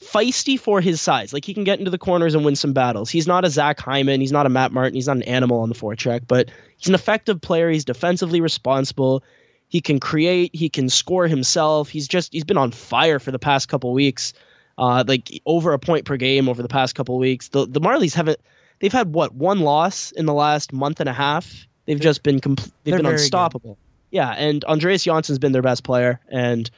[0.03, 1.33] feisty for his size.
[1.33, 3.09] Like he can get into the corners and win some battles.
[3.09, 4.21] He's not a Zach Hyman.
[4.21, 4.95] He's not a Matt Martin.
[4.95, 7.69] He's not an animal on the four forecheck, but he's an effective player.
[7.69, 9.23] He's defensively responsible.
[9.67, 10.55] He can create.
[10.55, 11.89] He can score himself.
[11.89, 14.33] He's just he's been on fire for the past couple weeks.
[14.77, 17.49] Uh, like over a point per game over the past couple weeks.
[17.49, 18.39] The the Marlies haven't.
[18.79, 21.67] They've had what one loss in the last month and a half.
[21.85, 23.75] They've just been compl- they've been unstoppable.
[23.75, 24.17] Good.
[24.17, 26.69] Yeah, and Andreas Johnsson's been their best player, and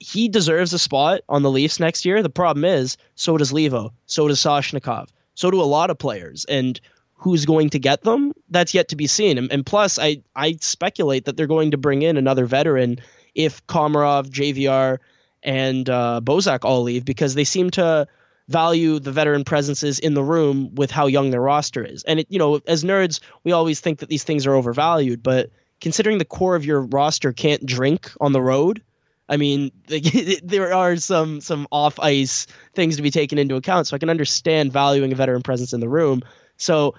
[0.00, 2.22] he deserves a spot on the Leafs next year.
[2.22, 6.44] The problem is, so does Leivo, so does Soshnikov, so do a lot of players,
[6.44, 6.80] and
[7.14, 8.32] who's going to get them?
[8.48, 9.38] That's yet to be seen.
[9.38, 12.98] And, and plus, I I speculate that they're going to bring in another veteran
[13.34, 14.98] if Komarov, JVR,
[15.42, 18.06] and uh, Bozak all leave because they seem to
[18.48, 22.02] value the veteran presences in the room with how young their roster is.
[22.04, 25.50] And it, you know, as nerds, we always think that these things are overvalued, but
[25.80, 28.82] considering the core of your roster can't drink on the road
[29.28, 29.70] I mean,
[30.42, 33.86] there are some some off ice things to be taken into account.
[33.86, 36.22] So I can understand valuing a veteran presence in the room.
[36.56, 36.94] So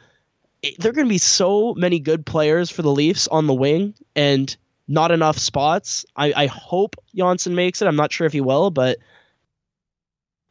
[0.78, 3.96] there are going to be so many good players for the Leafs on the wing,
[4.16, 4.56] and
[4.88, 6.06] not enough spots.
[6.16, 7.88] I, I hope Janssen makes it.
[7.88, 8.98] I'm not sure if he will, but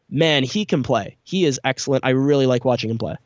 [0.09, 1.19] man, he can play.
[1.25, 2.05] He is excellent.
[2.05, 3.17] I really like watching him play.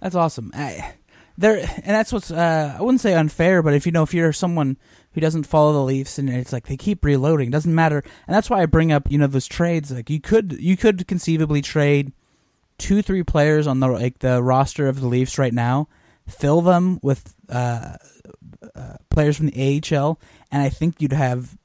[0.00, 0.50] That's awesome.
[0.54, 0.94] I,
[1.38, 4.32] there, and that's what's uh, I wouldn't say unfair, but if you know if you're
[4.32, 4.76] someone
[5.14, 8.02] who doesn't follow the Leafs and it's like they keep reloading, doesn't matter.
[8.26, 9.90] And that's why I bring up you know those trades.
[9.90, 12.12] Like you could you could conceivably trade
[12.78, 15.88] two three players on the like the roster of the Leafs right now,
[16.28, 17.96] fill them with uh,
[18.74, 20.18] uh, players from the AHL,
[20.50, 21.56] and I think you'd have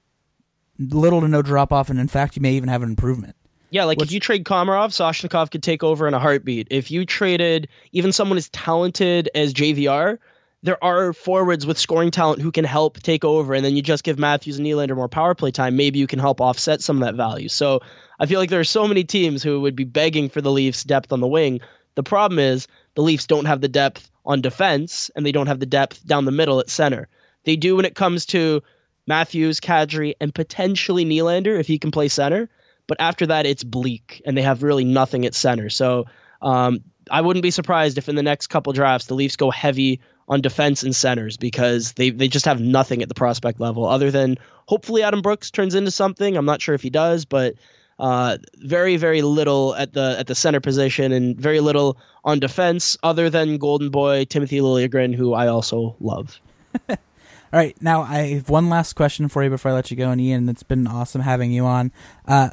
[0.77, 3.35] little to no drop off, and in fact, you may even have an improvement.
[3.71, 6.67] Yeah, like Which, if you trade Komarov, Soshnikov could take over in a heartbeat.
[6.71, 10.17] If you traded even someone as talented as JVR,
[10.61, 14.03] there are forwards with scoring talent who can help take over, and then you just
[14.03, 15.77] give Matthews and Nylander more power play time.
[15.77, 17.47] Maybe you can help offset some of that value.
[17.47, 17.79] So
[18.19, 20.83] I feel like there are so many teams who would be begging for the Leafs'
[20.83, 21.61] depth on the wing.
[21.95, 25.61] The problem is the Leafs don't have the depth on defense, and they don't have
[25.61, 27.07] the depth down the middle at center.
[27.45, 28.61] They do when it comes to
[29.07, 32.49] Matthews, Kadri, and potentially Nylander if he can play center.
[32.85, 35.69] But after that, it's bleak, and they have really nothing at center.
[35.69, 36.05] So
[36.41, 36.79] um,
[37.09, 40.41] I wouldn't be surprised if in the next couple drafts the Leafs go heavy on
[40.41, 44.37] defense and centers because they they just have nothing at the prospect level other than
[44.67, 46.37] hopefully Adam Brooks turns into something.
[46.37, 47.55] I'm not sure if he does, but
[47.97, 52.97] uh, very very little at the at the center position and very little on defense
[53.01, 56.39] other than Golden Boy Timothy Liljegren, who I also love.
[56.89, 60.11] All right, now I have one last question for you before I let you go,
[60.11, 61.91] and Ian, it's been awesome having you on.
[62.27, 62.51] Uh,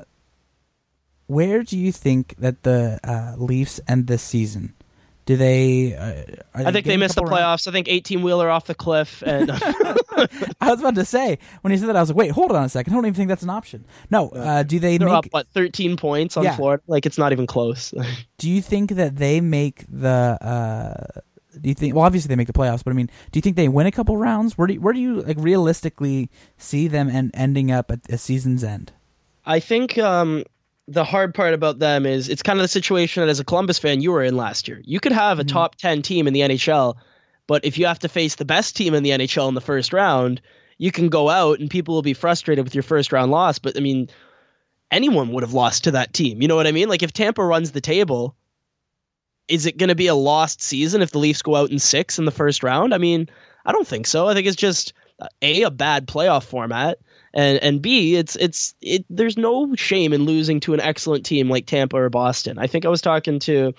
[1.27, 4.73] where do you think that the uh, Leafs end this season?
[5.27, 5.95] Do they?
[5.95, 7.31] Uh, I think they missed the playoffs.
[7.41, 7.67] Rounds?
[7.67, 9.23] I think 18 wheeler off the cliff.
[9.27, 9.51] And
[10.61, 12.63] I was about to say when he said that, I was like, wait, hold on
[12.63, 12.93] a second.
[12.93, 13.85] I don't even think that's an option.
[14.09, 14.99] No, uh, do they?
[14.99, 16.55] They're make, up what 13 points on yeah.
[16.55, 16.81] Florida.
[16.87, 17.93] Like it's not even close.
[18.39, 20.09] do you think that they make the?
[20.41, 21.21] Uh,
[21.61, 21.97] do you think?
[21.97, 23.93] Well, obviously they make the playoffs, but I mean, do you think they win a
[23.93, 24.57] couple rounds?
[24.57, 28.19] Where do you, where do you like realistically see them and ending up at a
[28.19, 28.93] season's end?
[29.45, 30.45] I think um,
[30.89, 33.79] the hard part about them is it's kind of the situation that as a Columbus
[33.79, 34.81] fan you were in last year.
[34.85, 35.53] You could have a mm-hmm.
[35.53, 36.97] top 10 team in the NHL,
[37.47, 39.93] but if you have to face the best team in the NHL in the first
[39.93, 40.41] round,
[40.79, 43.77] you can go out and people will be frustrated with your first round loss, but
[43.77, 44.09] I mean
[44.91, 46.41] anyone would have lost to that team.
[46.41, 46.89] You know what I mean?
[46.89, 48.37] Like if Tampa runs the table,
[49.49, 52.19] is it going to be a lost season if the Leafs go out in 6
[52.19, 52.95] in the first round?
[52.95, 53.29] I mean,
[53.65, 54.29] I don't think so.
[54.29, 54.93] I think it's just
[55.43, 56.99] a a bad playoff format
[57.37, 59.05] and and B, it's it's it.
[59.11, 62.59] There's no shame in losing to an excellent team like Tampa or Boston.
[62.59, 63.75] I think I was talking to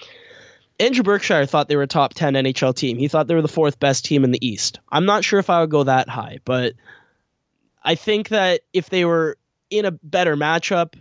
[0.80, 1.48] Andrew Berkshire.
[1.48, 3.00] Thought they were a top ten NHL team.
[3.00, 4.80] He thought they were the fourth best team in the East.
[4.92, 6.74] I'm not sure if I would go that high, but
[7.84, 9.40] I think that if they were
[9.72, 10.94] in a better matchup,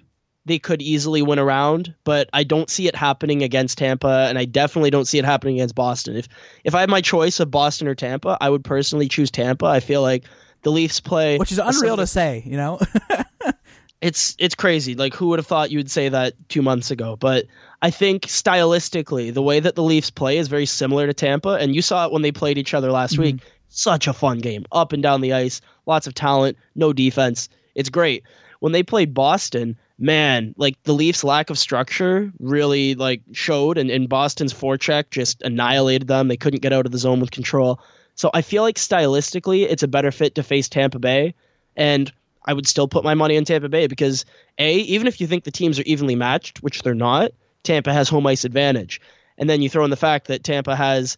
[0.47, 4.45] they could easily win around, but I don't see it happening against Tampa, and I
[4.45, 6.17] definitely don't see it happening against Boston.
[6.17, 6.29] If
[6.65, 9.67] if I had my choice of Boston or Tampa, I would personally choose Tampa.
[9.67, 10.25] I feel like
[10.63, 12.81] the Leafs play, which is unreal to say, you know.
[14.01, 14.95] it's it's crazy.
[14.95, 17.17] Like who would have thought you would say that two months ago?
[17.17, 17.47] But
[17.83, 21.75] I think stylistically, the way that the Leafs play is very similar to Tampa, and
[21.75, 23.23] you saw it when they played each other last mm-hmm.
[23.23, 23.41] week.
[23.69, 27.49] Such a fun game, up and down the ice, lots of talent, no defense.
[27.75, 28.23] It's great.
[28.61, 33.91] When they played Boston, man, like the Leafs' lack of structure really like showed, and,
[33.91, 36.29] and Boston's forecheck just annihilated them.
[36.29, 37.81] They couldn't get out of the zone with control.
[38.15, 41.35] So I feel like stylistically, it's a better fit to face Tampa Bay,
[41.77, 42.13] and
[42.45, 44.25] I would still put my money on Tampa Bay because
[44.59, 47.33] a even if you think the teams are evenly matched, which they're not,
[47.63, 49.01] Tampa has home ice advantage,
[49.39, 51.17] and then you throw in the fact that Tampa has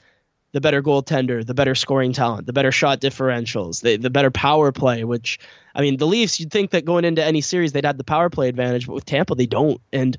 [0.53, 4.72] the better goaltender, the better scoring talent, the better shot differentials, the the better power
[4.72, 5.05] play.
[5.05, 5.38] Which
[5.74, 8.30] I mean, the Leafs, you'd think that going into any series they'd have the power
[8.30, 10.16] play advantage, but with Tampa they don't, and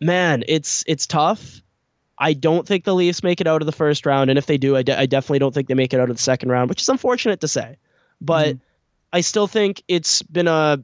[0.00, 1.62] man, it's it's tough.
[2.18, 4.58] I don't think the Leafs make it out of the first round, and if they
[4.58, 6.68] do, I, de- I definitely don't think they make it out of the second round,
[6.68, 7.76] which is unfortunate to say.
[8.20, 8.58] But mm-hmm.
[9.12, 10.82] I still think it's been a.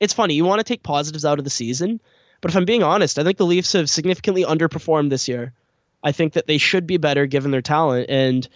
[0.00, 0.34] It's funny.
[0.34, 2.00] You want to take positives out of the season,
[2.40, 5.52] but if I'm being honest, I think the Leafs have significantly underperformed this year.
[6.04, 8.46] I think that they should be better given their talent, and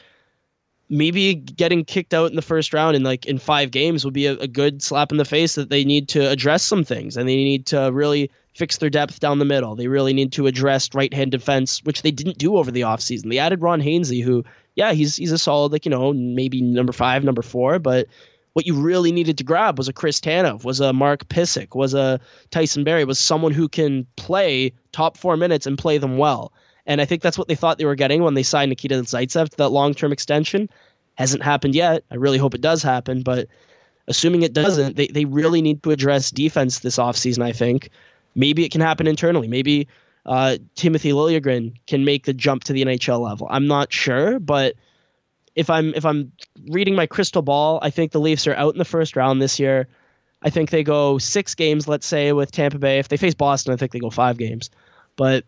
[0.88, 4.26] maybe getting kicked out in the first round in like in five games would be
[4.26, 7.28] a, a good slap in the face that they need to address some things and
[7.28, 9.76] they need to really fix their depth down the middle.
[9.76, 13.28] They really need to address right hand defense, which they didn't do over the offseason.
[13.28, 14.44] They added Ron Hainsey, who,
[14.76, 18.06] yeah, he's he's a solid, like, you know, maybe number five, number four, but
[18.54, 21.94] what you really needed to grab was a Chris Tanev, was a Mark Pysyk, was
[21.94, 22.18] a
[22.50, 26.52] Tyson Barrie, was someone who can play top four minutes and play them well.
[26.88, 29.50] And I think that's what they thought they were getting when they signed Nikita Zaitsev
[29.50, 30.68] to that long term extension.
[31.16, 32.02] Hasn't happened yet.
[32.10, 33.46] I really hope it does happen, but
[34.08, 37.90] assuming it doesn't, they, they really need to address defense this offseason, I think.
[38.34, 39.48] Maybe it can happen internally.
[39.48, 39.86] Maybe
[40.24, 43.46] uh, Timothy Liljegren can make the jump to the NHL level.
[43.50, 44.74] I'm not sure, but
[45.54, 46.32] if I'm if I'm
[46.68, 49.58] reading my crystal ball, I think the Leafs are out in the first round this
[49.58, 49.88] year.
[50.40, 52.98] I think they go six games, let's say, with Tampa Bay.
[52.98, 54.70] If they face Boston, I think they go five games.
[55.16, 55.44] But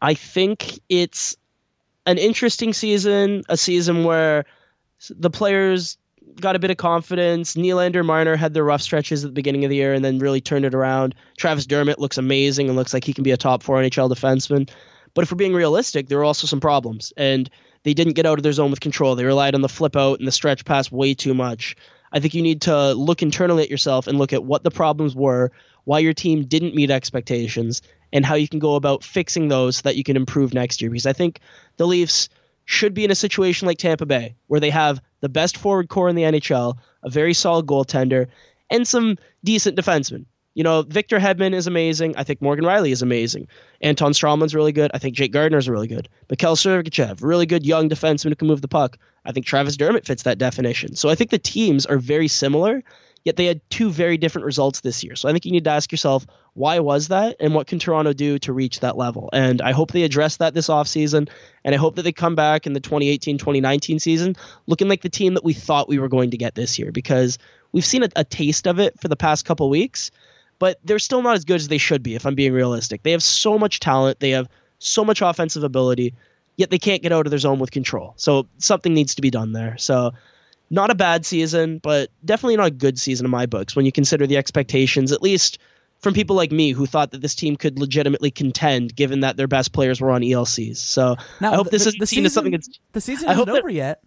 [0.00, 1.36] I think it's
[2.06, 4.44] an interesting season, a season where
[5.10, 5.98] the players
[6.40, 7.54] got a bit of confidence.
[7.54, 10.40] Nylander, Marner had their rough stretches at the beginning of the year and then really
[10.40, 11.14] turned it around.
[11.36, 14.70] Travis Dermott looks amazing and looks like he can be a top four NHL defenseman.
[15.14, 17.12] But if we're being realistic, there are also some problems.
[17.16, 17.50] And
[17.82, 19.14] they didn't get out of their zone with control.
[19.14, 21.76] They relied on the flip out and the stretch pass way too much.
[22.12, 25.14] I think you need to look internally at yourself and look at what the problems
[25.16, 25.50] were,
[25.84, 27.82] why your team didn't meet expectations,
[28.12, 30.90] and how you can go about fixing those so that you can improve next year.
[30.90, 31.40] Because I think
[31.76, 32.28] the Leafs
[32.64, 36.08] should be in a situation like Tampa Bay, where they have the best forward core
[36.08, 38.28] in the NHL, a very solid goaltender,
[38.70, 40.26] and some decent defensemen.
[40.54, 42.14] You know, Victor Hedman is amazing.
[42.16, 43.48] I think Morgan Rielly is amazing.
[43.80, 44.90] Anton Stralman's really good.
[44.92, 46.08] I think Jake Gardiner is really good.
[46.28, 48.98] Mikhail Sergachev, really good young defenseman who can move the puck.
[49.24, 50.94] I think Travis Dermott fits that definition.
[50.94, 52.82] So I think the teams are very similar,
[53.24, 55.16] yet they had two very different results this year.
[55.16, 57.36] So I think you need to ask yourself, why was that?
[57.40, 59.30] And what can Toronto do to reach that level?
[59.32, 61.28] And I hope they address that this offseason.
[61.64, 65.08] And I hope that they come back in the 2018 2019 season looking like the
[65.08, 67.38] team that we thought we were going to get this year because
[67.72, 70.10] we've seen a, a taste of it for the past couple weeks
[70.62, 73.02] but they're still not as good as they should be if I'm being realistic.
[73.02, 74.48] They have so much talent, they have
[74.78, 76.14] so much offensive ability,
[76.56, 78.14] yet they can't get out of their zone with control.
[78.16, 79.76] So something needs to be done there.
[79.78, 80.12] So
[80.72, 83.92] not a bad season, but definitely not a good season in my books when you
[83.92, 85.58] consider the expectations, at least
[86.00, 89.46] from people like me who thought that this team could legitimately contend given that their
[89.46, 90.78] best players were on ELCs.
[90.78, 93.48] So now, I hope this isn't the seen season, as something that's the season isn't
[93.48, 94.00] over yet.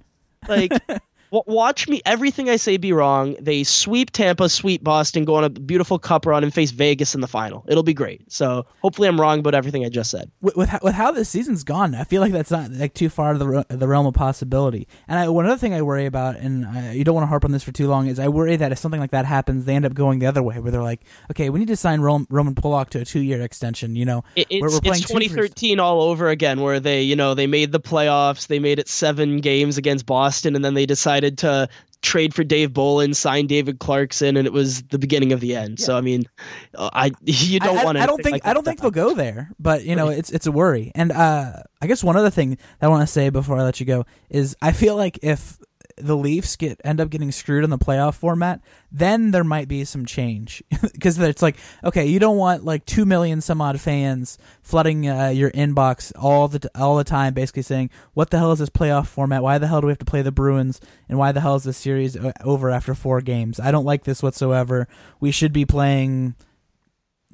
[0.48, 0.72] Like
[1.46, 3.36] watch me everything i say be wrong.
[3.40, 7.22] They sweep tampa sweep boston go on a beautiful cup run and face vegas in
[7.22, 7.66] the final.
[7.68, 8.32] It'll be great.
[8.32, 10.32] So hopefully i'm wrong about everything i just said.
[10.42, 13.32] With, with, with how this season's gone i feel like that's not like too far
[13.32, 14.88] of the, the realm of possibility.
[15.08, 17.46] And I, one other thing i worry about and I, you don't want to harp
[17.46, 19.76] on this for too long is i worry that if something like that happens they
[19.76, 22.28] end up going the other way where they're like okay we need to sign roman,
[22.30, 24.24] roman Polak to a two-year extension you know?
[24.36, 27.72] It, it's, we're, we're it's 2013 all over again where they you know they made
[27.72, 31.70] the playoffs they made it seven games against boston and then they decided to
[32.06, 35.80] trade for Dave Bolland, sign David Clarkson, and it was the beginning of the end.
[35.80, 35.86] Yeah.
[35.86, 36.24] So I mean,
[36.76, 38.04] uh, I you don't want to.
[38.04, 40.48] I don't think like I don't think they'll go there, but you know, it's it's
[40.48, 40.92] a worry.
[40.96, 43.80] And uh, I guess one other thing that I want to say before I let
[43.80, 45.58] you go is I feel like if
[45.98, 49.86] the Leafs get end up getting screwed in the playoff format, then there might be
[49.86, 50.62] some change
[50.94, 55.30] because it's like okay, you don't want like two million some odd fans flooding uh,
[55.30, 58.70] your inbox all the t- all the time, basically saying what the hell is this
[58.70, 59.44] playoff format?
[59.44, 60.82] Why the hell do we have to play the Bruins?
[61.08, 63.60] And why the hell is this series uh, over after four games?
[63.60, 64.88] I don't like this whatsoever.
[65.20, 66.36] We should be playing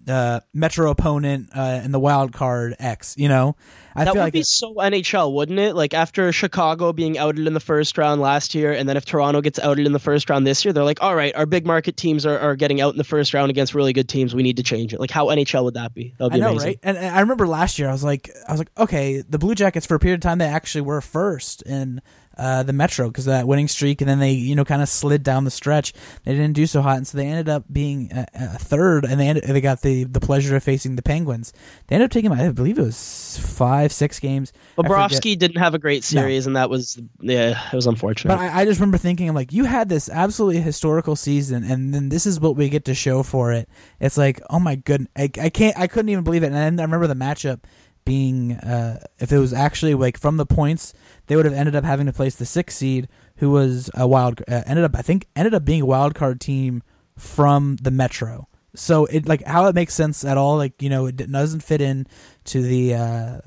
[0.07, 3.15] uh, Metro opponent uh, in the wild card X.
[3.17, 3.55] You know,
[3.95, 5.75] I that would like be it, so NHL, wouldn't it?
[5.75, 9.41] Like after Chicago being outed in the first round last year, and then if Toronto
[9.41, 11.97] gets outed in the first round this year, they're like, all right, our big market
[11.97, 14.33] teams are, are getting out in the first round against really good teams.
[14.33, 14.99] We need to change it.
[14.99, 16.13] Like how NHL would that be?
[16.17, 16.67] That would be I know, amazing.
[16.67, 16.79] right?
[16.83, 19.55] And, and I remember last year, I was like, I was like, okay, the Blue
[19.55, 22.01] Jackets for a period of time they actually were first in
[22.37, 24.89] uh, the Metro because of that winning streak, and then they you know kind of
[24.89, 25.93] slid down the stretch.
[26.23, 29.19] They didn't do so hot, and so they ended up being a, a third, and
[29.19, 31.53] they ended, they got the the pleasure of facing the Penguins.
[31.87, 34.53] They ended up taking, I believe it was five, six games.
[34.77, 36.49] Bobrovsky didn't have a great series, no.
[36.49, 38.35] and that was yeah, it was unfortunate.
[38.35, 41.93] But I, I just remember thinking, I'm like, you had this absolutely historical season, and
[41.93, 43.69] then this is what we get to show for it.
[43.99, 46.51] It's like, oh my goodness, I, I can't, I couldn't even believe it.
[46.51, 47.59] And I remember the matchup
[48.05, 50.93] being uh, if it was actually like from the points
[51.27, 53.07] they would have ended up having to place the sixth seed
[53.37, 56.39] who was a wild uh, ended up I think ended up being a wild card
[56.39, 56.83] team
[57.17, 58.47] from the Metro.
[58.75, 61.81] So it like how it makes sense at all like you know it doesn't fit
[61.81, 62.07] in
[62.45, 63.39] to the uh,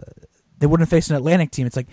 [0.59, 1.67] they wouldn't face an Atlantic team.
[1.67, 1.89] It's like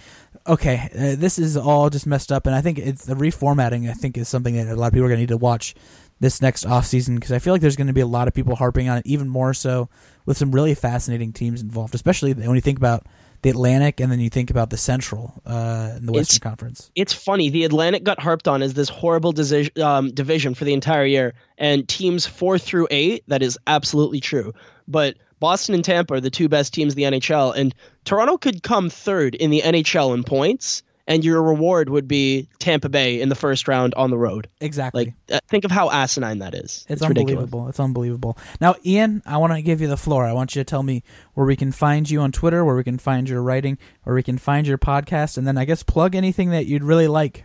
[0.47, 3.93] okay, uh, this is all just messed up and I think it's the reformatting I
[3.93, 5.75] think is something that a lot of people are going to need to watch
[6.21, 8.33] this next off season because I feel like there's going to be a lot of
[8.33, 9.89] people harping on it, even more so
[10.25, 13.07] with some really fascinating teams involved, especially when you think about
[13.41, 16.91] the Atlantic and then you think about the Central uh, in the Western it's, Conference.
[16.95, 17.49] It's funny.
[17.49, 21.33] The Atlantic got harped on as this horrible desi- um, division for the entire year,
[21.57, 24.53] and teams four through eight, that is absolutely true.
[24.87, 27.73] But Boston and Tampa are the two best teams in the NHL, and
[28.05, 32.87] Toronto could come third in the NHL in points and your reward would be Tampa
[32.87, 34.47] Bay in the first round on the road.
[34.61, 35.13] Exactly.
[35.27, 36.61] Like, uh, think of how asinine that is.
[36.63, 37.41] It's, it's unbelievable.
[37.41, 37.69] Ridiculous.
[37.69, 38.37] It's unbelievable.
[38.61, 40.25] Now, Ian, I want to give you the floor.
[40.25, 41.03] I want you to tell me
[41.33, 44.23] where we can find you on Twitter, where we can find your writing, where we
[44.23, 47.43] can find your podcast, and then I guess plug anything that you'd really like.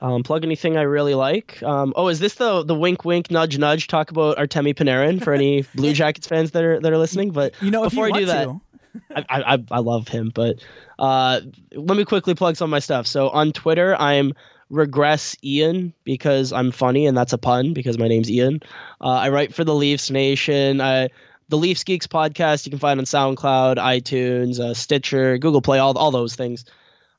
[0.00, 1.60] Um, plug anything I really like.
[1.64, 5.32] Um, oh, is this the the wink wink nudge nudge talk about Artemi Panarin for
[5.32, 7.30] any Blue Jackets fans that are that are listening?
[7.30, 8.60] But You know, if before I do that, to.
[9.16, 10.62] I, I I love him, but
[10.98, 11.40] uh,
[11.74, 13.06] let me quickly plug some of my stuff.
[13.06, 14.34] So on Twitter, I'm
[14.72, 18.60] regress Ian because I'm funny and that's a pun because my name's Ian.
[19.00, 20.80] Uh, I write for the Leafs Nation.
[20.80, 21.10] I,
[21.50, 25.96] the Leafs Geeks podcast you can find on SoundCloud, iTunes, uh, Stitcher, Google Play, all
[25.96, 26.64] all those things.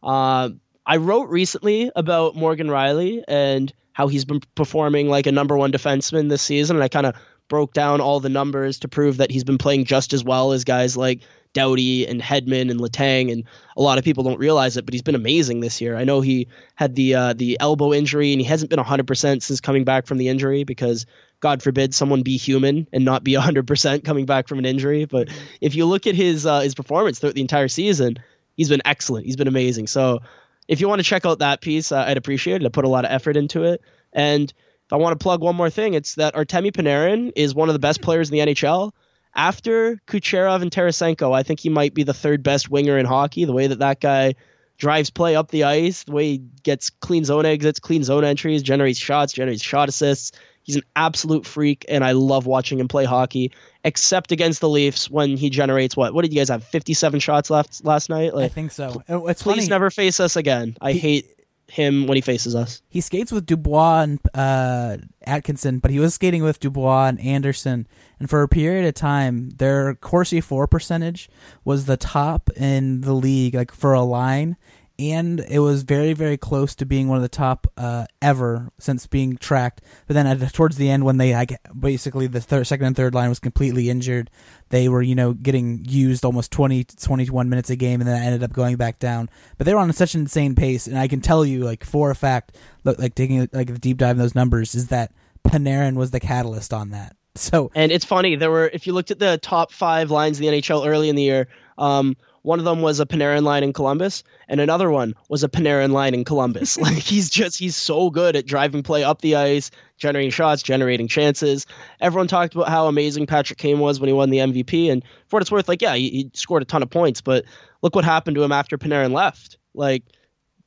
[0.02, 0.50] Uh,
[0.86, 5.72] I wrote recently about Morgan Rielly and how he's been performing like a number one
[5.72, 7.16] defenseman this season, and I kind of
[7.48, 10.64] broke down all the numbers to prove that he's been playing just as well as
[10.64, 11.22] guys like
[11.54, 13.44] Doughty and Hedman and Letang, and
[13.78, 15.96] a lot of people don't realize it, but he's been amazing this year.
[15.96, 19.62] I know he had the uh, the elbow injury, and he hasn't been 100% since
[19.62, 21.06] coming back from the injury because
[21.40, 25.06] God forbid someone be human and not be 100% coming back from an injury.
[25.06, 25.30] But
[25.62, 28.18] if you look at his uh, his performance throughout the entire season,
[28.56, 29.26] he's been excellent.
[29.26, 29.88] He's been amazing.
[29.88, 30.22] So
[30.68, 32.66] if you want to check out that piece, uh, I'd appreciate it.
[32.66, 33.82] I put a lot of effort into it.
[34.12, 34.52] And
[34.86, 37.74] if I want to plug one more thing, it's that Artemi Panarin is one of
[37.74, 38.92] the best players in the NHL.
[39.36, 43.46] After Kucherov and Tarasenko, I think he might be the third best winger in hockey.
[43.46, 44.36] The way that that guy
[44.78, 48.62] drives play up the ice, the way he gets clean zone exits, clean zone entries,
[48.62, 50.32] generates shots, generates shot assists.
[50.62, 53.52] He's an absolute freak, and I love watching him play hockey.
[53.84, 56.14] Except against the Leafs when he generates what?
[56.14, 56.64] What did you guys have?
[56.64, 58.34] Fifty-seven shots left last night.
[58.34, 59.04] I think so.
[59.10, 59.68] Uh, It's please funny.
[59.68, 60.78] never face us again.
[60.80, 61.33] I He- hate
[61.74, 62.84] him when he faces us.
[62.88, 67.88] he skates with Dubois and uh, Atkinson, but he was skating with Dubois and Anderson.
[68.20, 71.30] And for a period of time, their Corsi for percentage
[71.66, 74.56] was the top in the league, like for a line,
[75.00, 79.08] and it was very, very close to being one of the top uh, ever since
[79.08, 79.82] being tracked.
[80.08, 83.16] But then at, towards the end, when they like basically the third, second and third
[83.16, 84.30] line was completely injured,
[84.70, 88.44] they were you know getting used almost 20 21 minutes a game and then ended
[88.44, 91.22] up going back down but they were on such an insane pace and i can
[91.22, 94.34] tell you like for a fact look, like taking like a deep dive in those
[94.34, 95.12] numbers is that
[95.48, 98.36] panarin was the catalyst on that so And it's funny.
[98.36, 101.16] There were, if you looked at the top five lines in the NHL early in
[101.16, 105.16] the year, um, one of them was a Panarin line in Columbus, and another one
[105.30, 106.78] was a Panarin line in Columbus.
[106.80, 111.08] like he's just he's so good at driving play up the ice, generating shots, generating
[111.08, 111.66] chances.
[112.02, 115.38] Everyone talked about how amazing Patrick Kane was when he won the MVP, and for
[115.38, 117.46] what it's worth, like yeah, he, he scored a ton of points, but
[117.82, 119.58] look what happened to him after Panarin left.
[119.74, 120.04] Like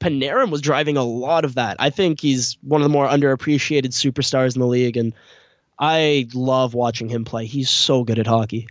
[0.01, 1.77] Panarin was driving a lot of that.
[1.79, 5.13] I think he's one of the more underappreciated superstars in the league, and
[5.79, 7.45] I love watching him play.
[7.45, 8.67] He's so good at hockey.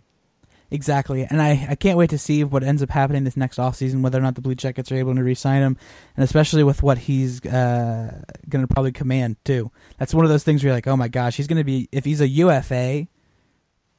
[0.70, 1.24] Exactly.
[1.24, 4.18] And I, I can't wait to see what ends up happening this next offseason, whether
[4.18, 5.76] or not the Blue Jackets are able to re sign him,
[6.16, 9.70] and especially with what he's uh, going to probably command, too.
[9.98, 11.88] That's one of those things where you're like, oh my gosh, he's going to be,
[11.92, 13.06] if he's a UFA,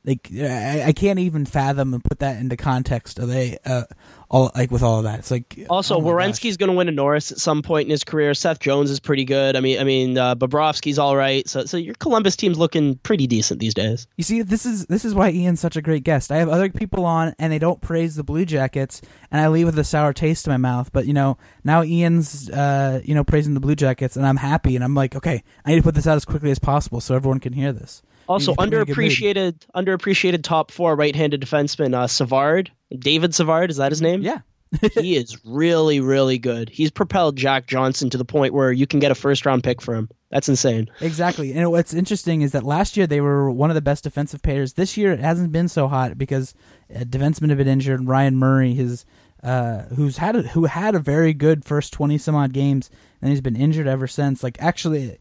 [0.07, 3.83] like I, I can't even fathom and put that into context of they uh,
[4.29, 5.19] all like with all of that.
[5.19, 6.01] It's like Also, oh.
[6.01, 8.33] Werenski's going to win a Norris at some point in his career.
[8.33, 9.57] Seth Jones is pretty good.
[9.57, 11.47] I mean, I mean, uh, Bobrovsky's all right.
[11.47, 14.07] So, so your Columbus team's looking pretty decent these days.
[14.15, 16.31] You see, this is this is why Ian's such a great guest.
[16.31, 19.65] I have other people on, and they don't praise the Blue Jackets, and I leave
[19.65, 20.89] with a sour taste in my mouth.
[20.93, 24.75] But you know, now Ian's uh, you know praising the Blue Jackets, and I'm happy,
[24.75, 27.13] and I'm like, okay, I need to put this out as quickly as possible so
[27.13, 28.01] everyone can hear this.
[28.27, 28.97] Also, You put me in a good mood.
[28.97, 33.69] underappreciated, underappreciated top four right-handed defenseman uh, Savard, David Savard.
[33.71, 34.21] Is that his name?
[34.21, 34.39] Yeah,
[34.93, 36.69] he is really, really good.
[36.69, 39.95] He's propelled Jack Johnson to the point where you can get a first-round pick for
[39.95, 40.09] him.
[40.29, 40.89] That's insane.
[40.99, 41.53] exactly.
[41.53, 44.73] And what's interesting is that last year they were one of the best defensive pairs.
[44.73, 46.53] This year it hasn't been so hot because
[46.93, 48.05] uh, defensemen have been injured.
[48.05, 49.05] Ryan Murray, his
[49.41, 52.89] uh, who's had a, who had a very good first twenty some odd games,
[53.21, 54.43] and he's been injured ever since.
[54.43, 55.17] Like actually,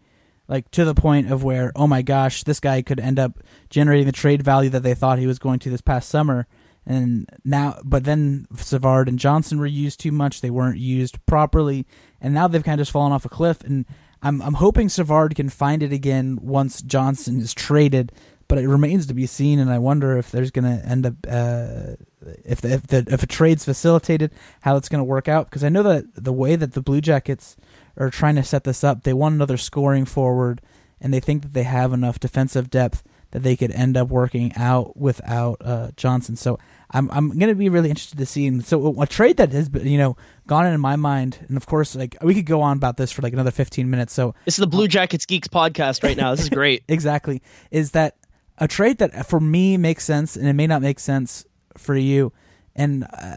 [0.49, 3.38] like to the point of where oh my gosh, this guy could end up
[3.70, 6.47] generating the trade value that they thought he was going to this past summer.
[6.86, 10.40] And now, but then Savard and Johnson were used too much.
[10.40, 11.84] They weren't used properly,
[12.20, 13.61] and now they've kind of just fallen off a cliff.
[13.62, 13.86] And
[14.22, 18.12] I'm I'm hoping Savard can find it again once Johnson is traded,
[18.47, 19.59] but it remains to be seen.
[19.59, 21.97] And I wonder if there's going to end up uh,
[22.44, 24.30] if the, if the if a trade's facilitated,
[24.61, 25.51] how it's going to work out.
[25.51, 27.57] Because I know that the way that the Blue Jackets
[27.97, 30.61] are trying to set this up, they want another scoring forward,
[31.01, 34.53] and they think that they have enough defensive depth that they could end up working
[34.57, 36.36] out without uh, Johnson.
[36.36, 36.59] So
[36.90, 38.47] I'm I'm going to be really interested to see.
[38.47, 40.16] And so a trade that has been, you know
[40.47, 43.22] gone in my mind, and of course, like we could go on about this for
[43.22, 44.12] like another 15 minutes.
[44.12, 46.30] So This is the Blue Jackets Geeks podcast right now.
[46.30, 46.84] This is great.
[46.88, 48.16] exactly is that
[48.59, 51.44] a trade that for me makes sense, and it may not make sense
[51.76, 52.32] for you,
[52.74, 53.36] and uh,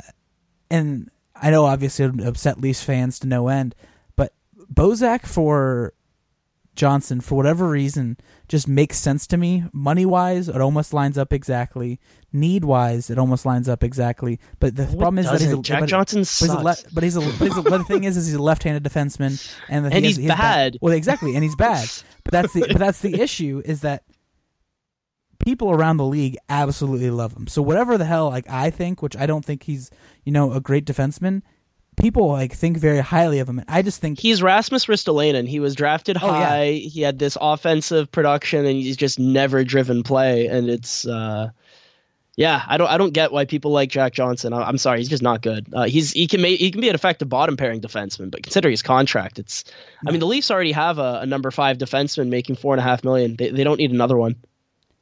[0.69, 3.75] and I know obviously it upset Leafs fans to no end,
[4.73, 5.93] Bozak for
[6.79, 8.17] Johnson, for whatever reason,
[8.47, 9.65] just makes sense to me.
[9.73, 11.99] Money wise, it almost lines up exactly.
[12.31, 14.39] Need wise, it almost lines up exactly.
[14.61, 15.61] But the What problem is that he's a.
[15.61, 18.05] Jack but, Johnson but he's a le- but he's a, but, he's a, the thing
[18.05, 20.77] is, is he's a left-handed defenseman, and, And is, he's bad.
[20.81, 21.89] Well, exactly, and he's bad.
[22.23, 24.03] But that's the but that's the issue is that
[25.39, 27.47] people around the league absolutely love him.
[27.47, 29.91] So whatever the hell like I think, which I don't think he's
[30.23, 31.41] you know a great defenseman,
[31.99, 33.59] people like think very highly of him.
[33.59, 35.47] And I just think He's Rasmus Ristolainen.
[35.47, 36.45] He was drafted Oh, yeah.
[36.47, 36.71] high.
[36.71, 40.47] He had this offensive production, and he's just never driven play.
[40.47, 41.49] And it's, uh,
[42.35, 44.53] yeah, I don't, I don't get why people like Jack Johnson.
[44.53, 45.67] I, I'm sorry, he's just not good.
[45.73, 48.69] Uh, he's he can make he can be an effective bottom pairing defenseman, but consider
[48.69, 49.65] his contract, it's.
[50.07, 52.83] I mean, the Leafs already have a, a number five defenseman making four and a
[52.83, 53.35] half million.
[53.35, 54.35] They, they don't need another one.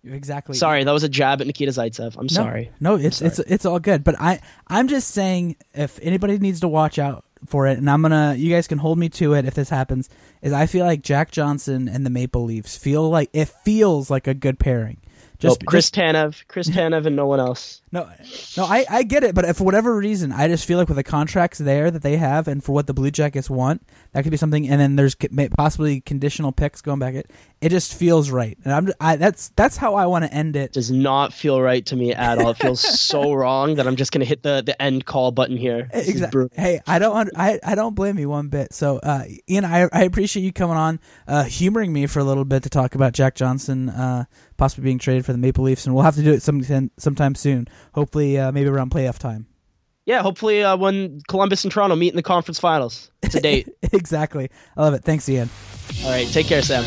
[0.03, 0.55] Exactly.
[0.55, 2.15] Sorry, that was a jab at Nikita Zaitsev.
[2.17, 2.71] I'm No, sorry.
[2.79, 4.03] No, it's it's it's all good.
[4.03, 8.01] But I I'm just saying if anybody needs to watch out for it, and I'm
[8.01, 10.09] gonna you guys can hold me to it if this happens,
[10.41, 14.27] is I feel like Jack Johnson and the Maple Leafs feel like it feels like
[14.27, 14.97] a good pairing.
[15.39, 17.81] Just Nope, Chris just- Tanev, Chris Tanev, and no one else.
[17.91, 18.09] no,
[18.57, 20.97] no, I, I get it, but if for whatever reason, I just feel like with
[20.97, 23.81] the contracts there that they have, and for what the Blue Jackets want,
[24.13, 24.67] that could be something.
[24.67, 25.15] And then there's
[25.55, 27.13] possibly conditional picks going back.
[27.15, 27.31] It
[27.61, 30.73] it just feels right, and I'm I, that's that's how I want to end it.
[30.73, 32.49] Does not feel right to me at all.
[32.51, 35.89] It feels so wrong that I'm just gonna hit the the end call button here.
[35.93, 36.49] This Exactly.
[36.53, 37.29] Hey, I don't.
[37.35, 38.73] I I don't blame you one bit.
[38.73, 42.45] So, uh, Ian, I I appreciate you coming on, uh, humoring me for a little
[42.45, 44.25] bit to talk about Jack Johnson, uh,
[44.57, 47.35] possibly being traded for the Maple Leafs, and we'll have to do it sometime sometime
[47.35, 47.67] soon.
[47.93, 49.47] Hopefully, uh, maybe around playoff time.
[50.05, 53.11] Yeah, hopefully uh, when Columbus and Toronto meet in the conference finals.
[53.23, 53.67] It's a date.
[53.91, 54.49] exactly.
[54.77, 55.03] I love it.
[55.03, 55.49] Thanks, Ian.
[56.03, 56.83] All right, take care, Sam.